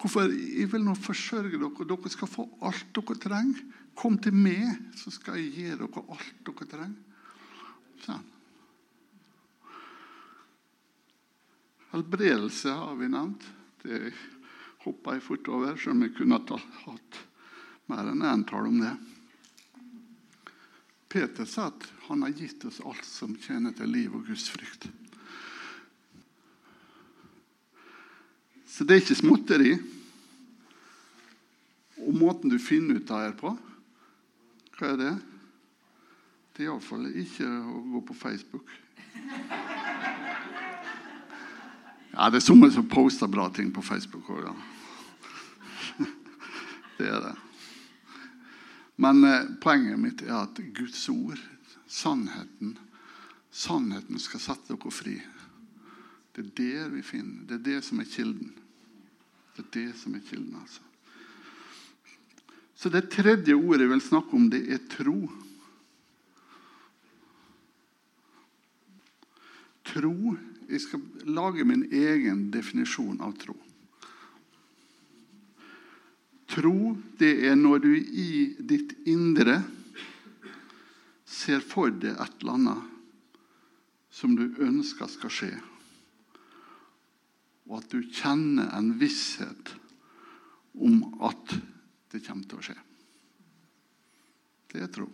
Hvorfor 0.00 0.32
jeg 0.32 0.70
vil 0.72 0.84
nå 0.86 0.94
forsørge 0.96 1.58
dere. 1.60 1.86
Dere 1.92 2.12
skal 2.12 2.30
få 2.30 2.46
alt 2.64 2.88
dere 2.96 3.16
trenger. 3.20 3.62
Kom 3.98 4.16
til 4.22 4.32
meg, 4.32 4.64
så 4.96 5.12
skal 5.12 5.36
jeg 5.36 5.52
gi 5.58 5.66
dere 5.74 6.04
alt 6.08 6.44
dere 6.46 6.68
trenger. 6.70 7.00
Sånn. 8.00 8.28
Helbredelse 11.90 12.72
har 12.72 12.94
vi 12.96 13.10
nevnt. 13.10 13.44
Det 13.82 14.12
hoppa 14.86 15.16
jeg 15.16 15.24
fort 15.26 15.48
over, 15.52 15.76
selv 15.76 15.96
om 15.96 16.04
jeg 16.06 16.14
kunne 16.16 16.38
hatt 16.38 17.20
mer 17.90 18.12
enn 18.12 18.24
én 18.24 18.44
tall 18.48 18.68
om 18.70 18.78
det. 18.80 18.94
Peter 21.10 21.48
sa 21.48 21.66
at 21.72 21.88
han 22.06 22.22
har 22.22 22.36
gitt 22.38 22.64
oss 22.68 22.78
alt 22.86 23.04
som 23.04 23.34
tjener 23.42 23.74
til 23.76 23.90
liv 23.90 24.14
og 24.14 24.28
Guds 24.30 24.46
Så 28.80 28.86
det 28.88 28.94
er 28.94 29.02
ikke 29.02 29.14
småtteri. 29.18 29.70
Og 32.00 32.14
måten 32.16 32.48
du 32.48 32.54
finner 32.56 32.96
ut 32.96 33.10
av 33.12 33.26
det 33.26 33.34
på, 33.36 33.50
hva 34.78 34.86
er 34.88 34.94
det? 34.96 35.10
Det 36.56 36.62
er 36.64 36.70
iallfall 36.70 37.02
ikke 37.12 37.44
å 37.44 37.82
gå 37.90 38.00
på 38.08 38.16
Facebook. 38.16 38.70
Ja, 42.14 42.30
det 42.32 42.40
er 42.40 42.46
noen 42.54 42.72
som 42.72 42.86
poster 42.88 43.28
bra 43.28 43.50
ting 43.52 43.68
på 43.68 43.84
Facebook 43.84 44.32
òg, 44.32 44.48
ja. 44.48 44.54
Det 46.96 47.10
er 47.10 47.20
det. 47.26 47.34
Men 48.96 49.20
eh, 49.28 49.52
poenget 49.60 50.00
mitt 50.00 50.24
er 50.24 50.38
at 50.38 50.62
Guds 50.72 51.04
ord, 51.12 51.36
sannheten, 51.84 52.78
sannheten 53.52 54.24
skal 54.24 54.40
sette 54.46 54.72
dere 54.72 54.94
fri. 54.94 55.18
Det 56.32 56.48
er 56.48 56.50
det 56.64 56.90
vi 56.96 57.04
finner. 57.04 57.44
Det 57.44 57.60
er 57.60 57.64
det 57.68 57.78
som 57.84 58.00
er 58.00 58.08
kilden. 58.08 58.56
Det 59.56 59.64
er 59.64 59.72
det 59.74 59.88
som 59.98 60.14
er 60.14 60.24
kilden, 60.24 60.56
altså. 60.60 60.80
Så 62.80 62.88
det 62.88 63.10
tredje 63.12 63.54
ordet 63.54 63.84
jeg 63.84 63.92
vil 63.92 64.00
snakke 64.04 64.36
om, 64.36 64.46
det 64.52 64.62
er 64.72 64.84
tro. 64.88 65.18
Tro 69.90 70.36
Jeg 70.70 70.80
skal 70.84 71.00
lage 71.26 71.64
min 71.66 71.82
egen 71.90 72.44
definisjon 72.54 73.18
av 73.26 73.32
tro. 73.34 73.56
Tro, 76.46 76.94
det 77.18 77.32
er 77.48 77.56
når 77.58 77.82
du 77.82 77.90
i 77.98 78.54
ditt 78.62 78.92
indre 79.10 79.56
ser 81.26 81.58
for 81.58 81.90
deg 81.90 82.14
et 82.14 82.38
eller 82.38 82.54
annet 82.54 82.86
som 84.14 84.36
du 84.38 84.46
ønsker 84.62 85.10
skal 85.10 85.34
skje, 85.34 85.50
og 87.70 87.78
at 87.78 87.92
du 87.92 88.02
kjenner 88.02 88.72
en 88.74 88.90
visshet 88.98 89.70
om 90.74 91.04
at 91.22 91.54
det 92.10 92.22
kommer 92.26 92.48
til 92.50 92.58
å 92.58 92.64
skje. 92.66 92.76
Det 94.70 94.82
er 94.82 94.90
tro. 94.90 95.06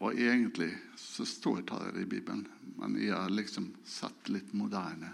Og 0.00 0.14
egentlig 0.14 0.70
så 0.96 1.26
står 1.26 1.64
det 1.66 2.04
i 2.04 2.06
Bibelen, 2.08 2.46
men 2.78 2.94
jeg 3.02 3.12
har 3.12 3.34
liksom 3.34 3.72
sett 3.84 4.30
litt 4.30 4.54
moderne 4.56 5.10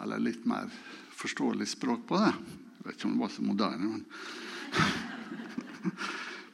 eller 0.00 0.22
litt 0.22 0.46
mer 0.48 0.70
forståelig 1.16 1.66
språk 1.74 2.06
på 2.08 2.20
det. 2.20 2.30
Jeg 2.30 2.86
vet 2.86 2.96
ikke 2.96 3.08
om 3.10 3.16
det 3.16 3.24
var 3.24 3.34
så 3.34 3.44
moderne, 3.44 3.90
men 3.90 4.06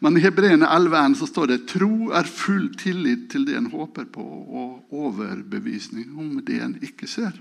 Men 0.03 0.17
i 0.19 0.23
Hebreerne 0.25 0.67
11 0.67 1.15
så 1.21 1.29
står 1.31 1.53
det 1.53 1.61
tro 1.71 2.11
er 2.11 2.27
full 2.27 2.73
tillit 2.79 3.29
til 3.31 3.47
det 3.47 3.55
en 3.59 3.71
håper 3.71 4.09
på, 4.11 4.23
og 4.23 4.91
overbevisning 4.91 6.11
om 6.19 6.41
det 6.43 6.59
en 6.65 6.75
ikke 6.83 7.07
ser 7.11 7.39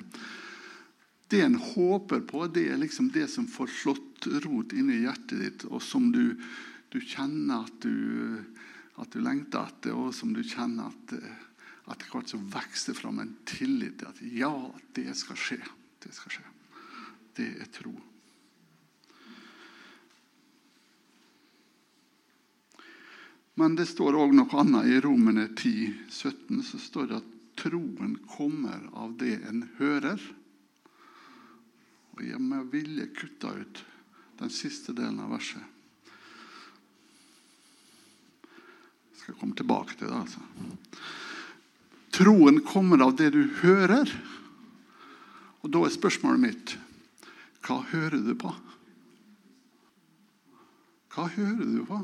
det 1.31 1.41
en 1.41 1.55
håper 1.55 2.19
på, 2.27 2.43
det 2.51 2.65
er 2.73 2.79
liksom 2.81 3.07
det 3.15 3.29
som 3.31 3.47
får 3.47 3.69
slått 3.71 4.27
rot 4.43 4.73
inni 4.75 4.99
hjertet 5.05 5.39
ditt, 5.39 5.63
og 5.71 5.79
som 5.83 6.09
du, 6.11 6.35
du 6.91 6.99
kjenner 6.99 7.63
at 7.63 7.85
du, 7.85 8.41
at 8.99 9.13
du, 9.13 9.21
lengter 9.23 9.63
etter, 9.63 9.95
og 9.95 10.11
som 10.15 10.33
du 10.35 10.43
kjenner 10.43 10.91
at 10.91 11.15
etter 11.91 12.11
hvert 12.11 12.31
så 12.33 12.39
vokser 12.51 12.97
fram 12.99 13.23
en 13.23 13.31
tillit 13.47 14.01
til 14.01 14.11
at 14.11 14.19
ja, 14.27 14.51
det 14.95 15.15
skal 15.17 15.39
skje. 15.39 15.59
Det 16.03 16.11
skal 16.15 16.35
skje. 16.35 16.45
Det 17.39 17.47
er 17.63 17.71
tro. 17.79 17.95
Men 23.59 23.75
det 23.75 23.89
står 23.89 24.15
òg 24.15 24.35
noe 24.35 24.61
annet 24.61 24.87
i 24.87 24.99
Romene 25.03 25.49
10, 25.49 25.91
17, 26.07 26.61
så 26.63 26.79
står 26.79 27.09
det 27.09 27.19
at 27.19 27.31
troen 27.59 28.15
kommer 28.31 28.85
av 28.97 29.17
det 29.19 29.35
en 29.49 29.65
hører. 29.77 30.21
Og 32.15 32.23
jeg 32.25 32.39
med 32.41 32.71
vilje 32.71 33.09
kutta 33.15 33.53
ut 33.59 33.83
den 34.39 34.53
siste 34.53 34.95
delen 34.97 35.19
av 35.21 35.35
verset. 35.35 35.61
Jeg 39.11 39.19
skal 39.21 39.37
komme 39.37 39.57
tilbake 39.57 39.97
til 39.99 40.09
det. 40.09 40.23
altså. 40.23 40.41
Troen 42.11 42.61
kommer 42.65 43.03
av 43.05 43.13
det 43.19 43.29
du 43.35 43.43
hører. 43.61 44.09
Og 45.61 45.69
da 45.69 45.83
er 45.85 45.93
spørsmålet 45.93 46.41
mitt 46.47 46.77
hva 47.61 47.77
hører 47.91 48.17
du 48.25 48.33
på? 48.41 48.49
Hva 51.13 51.27
hører 51.35 51.61
du 51.61 51.83
på? 51.85 51.99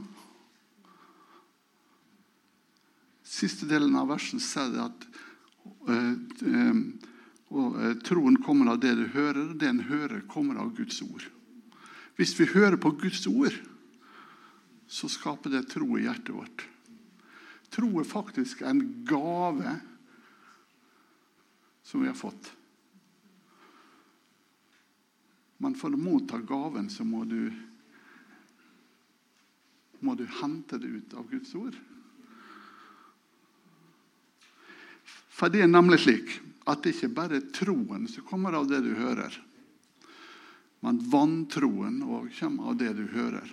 Siste 3.37 3.69
delen 3.69 3.93
av 3.99 4.09
versen 4.09 4.41
sier 4.41 4.73
det 4.73 4.81
at 4.87 5.07
uh, 5.87 6.81
og 7.47 7.77
eh, 7.79 7.93
Troen 8.03 8.37
kommer 8.43 8.73
av 8.73 8.81
det 8.83 8.93
du 8.97 9.05
hører, 9.13 9.53
det 9.55 9.69
en 9.69 9.85
hører, 9.87 10.25
kommer 10.27 10.59
av 10.59 10.73
Guds 10.75 10.99
ord. 11.05 11.23
Hvis 12.19 12.33
vi 12.39 12.49
hører 12.51 12.75
på 12.81 12.91
Guds 12.99 13.23
ord, 13.29 13.55
så 14.87 15.09
skaper 15.11 15.53
det 15.53 15.67
tro 15.71 15.97
i 15.97 16.05
hjertet 16.05 16.33
vårt. 16.35 16.65
Tro 17.71 17.91
er 17.99 18.07
faktisk 18.07 18.63
en 18.67 18.81
gave 19.07 19.77
som 21.87 22.03
vi 22.03 22.09
har 22.09 22.19
fått. 22.19 22.51
Men 25.63 25.75
for 25.75 25.93
å 25.93 25.99
motta 25.99 26.39
gaven 26.43 26.89
så 26.91 27.05
må 27.07 27.23
du, 27.27 27.49
må 29.99 30.15
du 30.19 30.25
hente 30.41 30.79
det 30.81 30.91
ut 30.99 31.15
av 31.17 31.31
Guds 31.31 31.55
ord. 31.57 31.77
For 35.37 35.53
det 35.53 35.61
er 35.61 35.69
nemlig 35.69 36.01
slik 36.01 36.33
at 36.67 36.81
det 36.83 36.95
ikke 36.95 37.13
bare 37.13 37.37
er 37.37 37.51
troen 37.53 38.07
som 38.09 38.25
kommer 38.27 38.57
av 38.57 38.65
det 38.69 38.81
du 38.83 38.93
hører, 38.97 39.35
men 40.85 40.99
vantroen 41.11 42.01
òg 42.05 42.31
kommer 42.39 42.71
av 42.71 42.77
det 42.79 42.91
du 42.97 43.05
hører. 43.11 43.47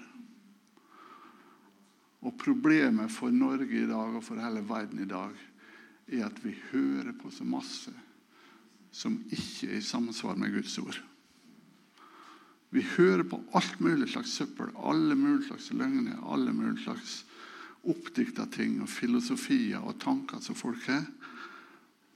Og 2.25 2.33
Problemet 2.41 3.13
for 3.13 3.33
Norge 3.33 3.83
i 3.83 3.89
dag 3.89 4.17
og 4.17 4.25
for 4.25 4.41
hele 4.41 4.65
verden 4.65 5.03
i 5.05 5.09
dag 5.09 5.37
er 6.09 6.25
at 6.27 6.41
vi 6.45 6.55
hører 6.71 7.13
på 7.17 7.33
så 7.33 7.45
masse 7.49 7.93
som 8.95 9.19
ikke 9.29 9.69
er 9.69 9.81
i 9.81 9.85
samsvar 9.85 10.39
med 10.41 10.55
Guds 10.55 10.77
ord. 10.81 11.01
Vi 12.75 12.83
hører 12.95 13.25
på 13.29 13.39
alt 13.55 13.77
mulig 13.83 14.09
slags 14.11 14.33
søppel, 14.35 14.73
alle 14.75 15.15
mulige 15.15 15.49
slags 15.51 15.69
løgner, 15.75 16.17
alle 16.33 16.53
mulige 16.55 16.87
slags 16.87 17.21
oppdikta 17.85 18.47
ting 18.51 18.81
og 18.83 18.89
filosofier 18.89 19.85
og 19.85 19.99
tanker 20.03 20.41
som 20.43 20.57
folk 20.59 20.87
har. 20.89 21.05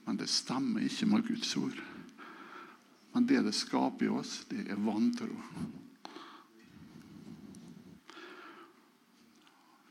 Men 0.09 0.17
det 0.17 0.31
stemmer 0.33 0.81
ikke 0.81 1.05
med 1.05 1.27
Guds 1.27 1.51
ord. 1.61 1.81
Men 3.13 3.27
det 3.29 3.43
det 3.45 3.51
skaper 3.53 4.07
i 4.07 4.09
oss, 4.09 4.47
det 4.49 4.63
er 4.73 4.79
vantro. 4.81 5.35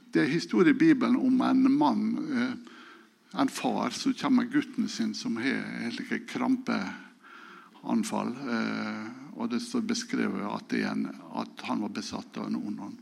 Det 0.09 0.23
er 0.23 0.31
historie 0.31 0.73
i 0.73 0.79
Bibelen 0.79 1.19
om 1.21 1.37
en 1.45 1.69
mann, 1.69 2.17
eh, 2.33 2.55
en 3.41 3.47
far, 3.47 3.93
som 3.93 4.15
kommer 4.17 4.43
med 4.43 4.53
gutten 4.55 4.89
sin 4.89 5.13
som 5.13 5.37
har 5.37 5.85
et 5.85 6.25
krampeanfall. 6.31 8.33
Eh, 8.33 9.05
og 9.37 9.53
det 9.53 9.61
står 9.61 9.85
beskrevet 9.85 10.49
at, 10.49 10.73
en, 10.81 11.13
at 11.37 11.61
han 11.69 11.85
var 11.85 11.93
besatt 11.93 12.41
av 12.41 12.49
en 12.49 12.57
ond 12.57 12.79
ånd. 12.87 12.97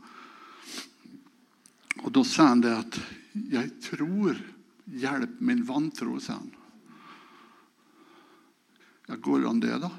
Og 2.04 2.12
da 2.12 2.20
sier 2.28 2.52
han 2.52 2.60
det 2.60 2.76
at 2.76 3.00
'Jeg 3.32 3.72
tror. 3.80 4.36
Hjelp 4.84 5.40
min 5.40 5.64
vantro', 5.64 6.20
sier 6.20 6.36
han. 6.36 6.52
Ja, 9.06 9.16
går 9.16 9.46
an 9.48 9.62
det, 9.62 9.74
da? 9.82 9.90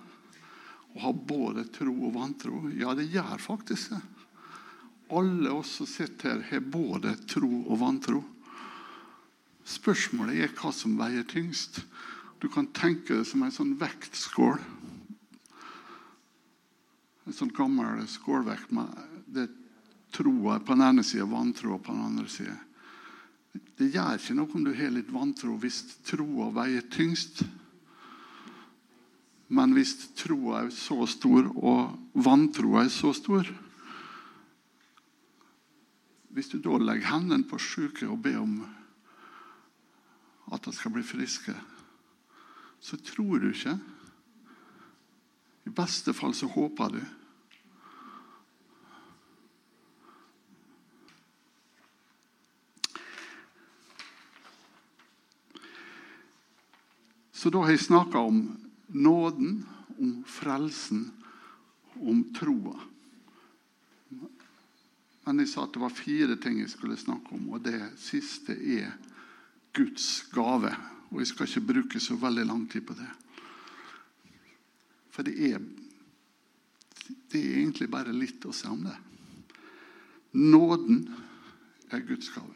Å 0.93 1.02
ha 1.04 1.12
både 1.13 1.67
tro 1.72 1.93
og 2.08 2.15
vantro? 2.15 2.65
Ja, 2.76 2.96
det 2.98 3.10
gjør 3.13 3.38
faktisk 3.39 3.93
det. 3.93 4.02
Alle 5.15 5.54
oss 5.56 5.78
som 5.80 5.88
sitter 5.88 6.41
her, 6.41 6.48
har 6.50 6.65
både 6.67 7.13
tro 7.30 7.52
og 7.63 7.78
vantro. 7.80 8.24
Spørsmålet 9.67 10.41
er 10.43 10.56
hva 10.58 10.72
som 10.76 10.98
veier 11.00 11.28
tyngst. 11.28 11.80
Du 12.39 12.50
kan 12.52 12.67
tenke 12.76 13.15
det 13.15 13.28
som 13.28 13.43
en 13.43 13.54
sånn 13.54 13.76
vektskål. 13.80 14.60
En 17.28 17.36
sånn 17.36 17.54
gammel 17.56 18.04
skålvekt 18.08 18.72
med 18.76 19.48
troa 20.15 20.60
på 20.60 20.76
den 20.76 20.86
ene 20.86 21.04
sida 21.04 21.26
og 21.26 21.34
vantroa 21.36 21.80
på 21.84 21.93
den 21.93 22.06
andre 22.06 22.32
sida. 22.32 22.56
Det 23.78 23.89
gjør 23.93 24.17
ikke 24.17 24.36
noe 24.38 24.56
om 24.56 24.65
du 24.65 24.74
har 24.76 24.93
litt 24.93 25.10
vantro 25.13 25.56
hvis 25.62 25.82
troa 26.08 26.50
veier 26.56 26.86
tyngst. 26.93 27.43
Men 29.48 29.72
hvis 29.76 29.94
troa 30.20 30.66
er 30.66 30.74
så 30.76 31.06
stor 31.08 31.48
og 31.56 31.96
vantroa 32.20 32.84
er 32.84 32.92
så 32.92 33.14
stor 33.16 33.48
Hvis 36.36 36.52
du 36.52 36.60
da 36.62 36.76
legger 36.78 37.16
hendene 37.16 37.48
på 37.48 37.58
syke 37.58 38.06
og 38.06 38.20
ber 38.22 38.38
om 38.38 38.60
at 40.54 40.64
de 40.64 40.72
skal 40.72 40.94
bli 40.94 41.02
friske, 41.04 41.52
så 42.80 42.96
tror 43.04 43.42
du 43.42 43.50
ikke. 43.50 43.74
I 45.66 45.74
beste 45.76 46.14
fall 46.14 46.36
så 46.38 46.48
håper 46.48 46.94
du. 46.94 47.02
Så 57.34 57.50
da 57.50 57.66
har 57.66 57.74
jeg 57.74 57.88
snakka 57.90 58.22
om 58.30 58.40
nåden, 58.88 59.65
om 59.97 60.23
frelsen, 60.28 61.12
om 61.95 62.23
troa. 62.34 62.80
Men 65.28 65.41
jeg 65.43 65.52
sa 65.52 65.65
at 65.65 65.73
det 65.76 65.82
var 65.84 65.95
fire 65.95 66.38
ting 66.39 66.62
jeg 66.62 66.71
skulle 66.71 66.97
snakke 67.00 67.36
om, 67.36 67.50
og 67.52 67.63
det 67.65 67.82
siste 68.00 68.54
er 68.56 68.93
Guds 69.76 70.23
gave. 70.32 70.71
Og 71.12 71.19
jeg 71.19 71.32
skal 71.32 71.50
ikke 71.50 71.67
bruke 71.73 72.00
så 72.04 72.15
veldig 72.19 72.45
lang 72.47 72.63
tid 72.71 72.86
på 72.88 72.95
det. 72.95 73.10
For 75.12 75.28
det 75.28 75.36
er, 75.50 75.60
det 77.32 77.41
er 77.41 77.60
egentlig 77.60 77.89
bare 77.91 78.15
litt 78.15 78.45
å 78.45 78.54
si 78.56 78.69
om 78.69 78.86
det. 78.86 78.95
Nåden 80.38 81.08
er 81.91 82.04
Guds 82.06 82.30
gave. 82.32 82.54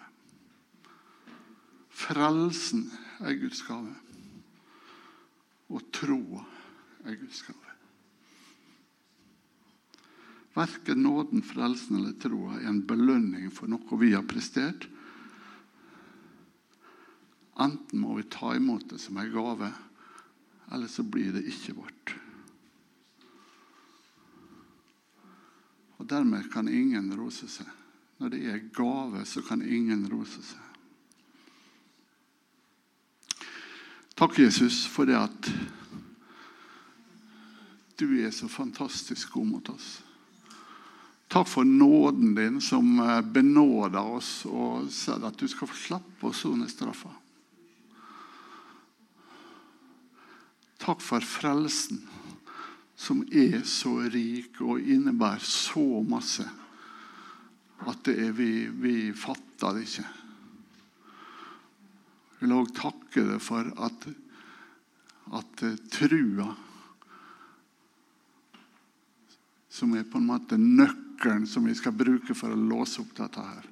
Frelsen 1.92 2.88
er 3.20 3.36
Guds 3.42 3.64
gave. 3.68 3.96
Og 5.72 5.84
troa 5.96 6.44
er 7.08 7.16
Guds 7.16 7.42
gave. 7.48 7.68
Verken 10.52 11.04
nåden, 11.06 11.44
frelsen 11.48 12.02
eller 12.02 12.18
troa 12.20 12.58
er 12.60 12.68
en 12.68 12.82
belønning 12.88 13.48
for 13.56 13.72
noe 13.72 14.00
vi 14.02 14.12
har 14.12 14.26
prestert. 14.28 14.90
Enten 17.62 18.02
må 18.04 18.18
vi 18.18 18.28
ta 18.32 18.56
imot 18.58 18.90
det 18.92 19.00
som 19.00 19.20
en 19.22 19.32
gave, 19.32 19.70
eller 20.72 20.92
så 20.92 21.06
blir 21.08 21.32
det 21.36 21.46
ikke 21.48 21.76
vårt. 21.78 22.16
Og 26.02 26.08
Dermed 26.10 26.50
kan 26.52 26.68
ingen 26.68 27.14
rose 27.16 27.48
seg. 27.52 27.70
Når 28.20 28.34
det 28.34 28.42
er 28.50 28.64
gave, 28.74 29.24
så 29.26 29.44
kan 29.46 29.62
ingen 29.62 30.04
rose 30.10 30.44
seg. 30.44 30.71
Takk, 34.22 34.38
Jesus, 34.38 34.84
for 34.86 35.10
det 35.10 35.16
at 35.18 35.48
du 37.98 38.12
er 38.22 38.30
så 38.30 38.46
fantastisk 38.46 39.32
god 39.34 39.48
mot 39.50 39.72
oss. 39.74 39.88
Takk 41.26 41.50
for 41.50 41.66
nåden 41.66 42.36
din 42.38 42.60
som 42.62 43.00
eh, 43.02 43.24
benåder 43.26 43.98
oss 43.98 44.44
og 44.46 44.92
sier 44.94 45.26
at 45.26 45.42
du 45.42 45.48
skal 45.50 45.72
få 45.72 45.80
slippe 45.88 46.30
å 46.30 46.38
sone 46.38 46.70
straffa. 46.70 47.10
Takk 50.86 51.02
for 51.02 51.26
frelsen, 51.26 52.06
som 52.94 53.26
er 53.26 53.64
så 53.66 53.96
rik 54.06 54.62
og 54.62 54.86
innebærer 54.86 55.50
så 55.50 55.88
masse 56.06 56.46
at 57.90 58.14
vi, 58.38 58.68
vi 58.70 58.98
fatter 59.18 59.80
det 59.80 59.90
ikke. 59.90 60.10
Vil 62.42 62.56
òg 62.58 62.74
takke 62.74 63.24
deg 63.28 63.42
for 63.44 63.68
at, 63.86 64.08
at 65.38 65.64
trua 65.94 66.50
Som 69.72 69.94
er 69.96 70.08
på 70.10 70.20
en 70.20 70.28
måte 70.28 70.58
nøkkelen 70.60 71.46
som 71.48 71.64
vi 71.70 71.76
skal 71.78 71.96
bruke 71.96 72.36
for 72.36 72.52
å 72.52 72.60
låse 72.60 73.00
opp 73.00 73.14
dette 73.16 73.46
her. 73.46 73.70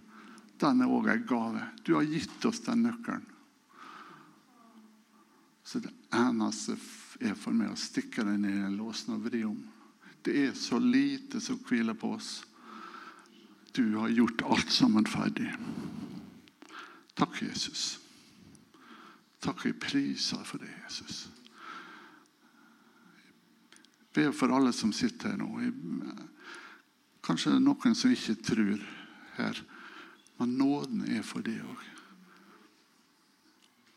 Den 0.62 0.86
er 0.86 0.92
òg 0.92 1.10
en 1.12 1.26
gave. 1.28 1.66
Du 1.84 1.96
har 1.98 2.08
gitt 2.08 2.46
oss 2.48 2.62
den 2.64 2.86
nøkkelen. 2.88 3.26
Så 5.64 5.82
det 5.84 5.92
eneste 6.16 6.78
er 7.22 7.36
for 7.38 7.54
meg 7.54 7.74
å 7.74 7.78
stikke 7.78 8.24
den 8.26 8.48
i 8.48 8.56
låsen 8.74 9.18
og 9.18 9.28
vri 9.28 9.44
om. 9.46 9.60
Det 10.26 10.34
er 10.48 10.56
så 10.58 10.80
lite 10.80 11.42
som 11.44 11.60
hviler 11.68 11.94
på 12.00 12.14
oss. 12.16 12.46
Du 13.76 13.98
har 14.00 14.10
gjort 14.10 14.42
alt 14.50 14.72
sammen 14.72 15.06
ferdig. 15.06 15.52
Takk, 17.14 17.42
Jesus. 17.44 17.99
Takk, 19.40 19.66
jeg 19.66 19.80
priser 19.80 20.44
for 20.44 20.60
det, 20.60 20.72
Jesus. 20.84 21.30
Jeg 24.00 24.14
ber 24.14 24.32
for 24.36 24.52
alle 24.56 24.74
som 24.76 24.92
sitter 24.96 25.32
her 25.32 25.40
nå. 25.40 25.48
Kanskje 27.24 27.54
det 27.54 27.60
er 27.60 27.64
noen 27.68 27.96
som 27.96 28.12
ikke 28.12 28.36
tror 28.44 28.84
her, 29.38 29.62
men 30.40 30.58
nåden 30.60 31.06
er 31.08 31.24
for 31.24 31.46
det 31.46 31.60
òg. 31.62 31.88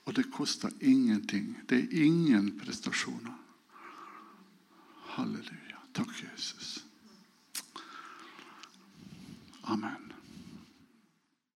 Og 0.05 0.17
det 0.17 0.31
koster 0.35 0.71
ingenting. 0.81 1.55
Det 1.71 1.79
er 1.79 2.05
ingen 2.05 2.53
prestasjoner. 2.59 3.39
Halleluja. 5.15 5.79
Takk, 5.95 6.11
Jesus. 6.25 6.85
Amen. 9.63 10.12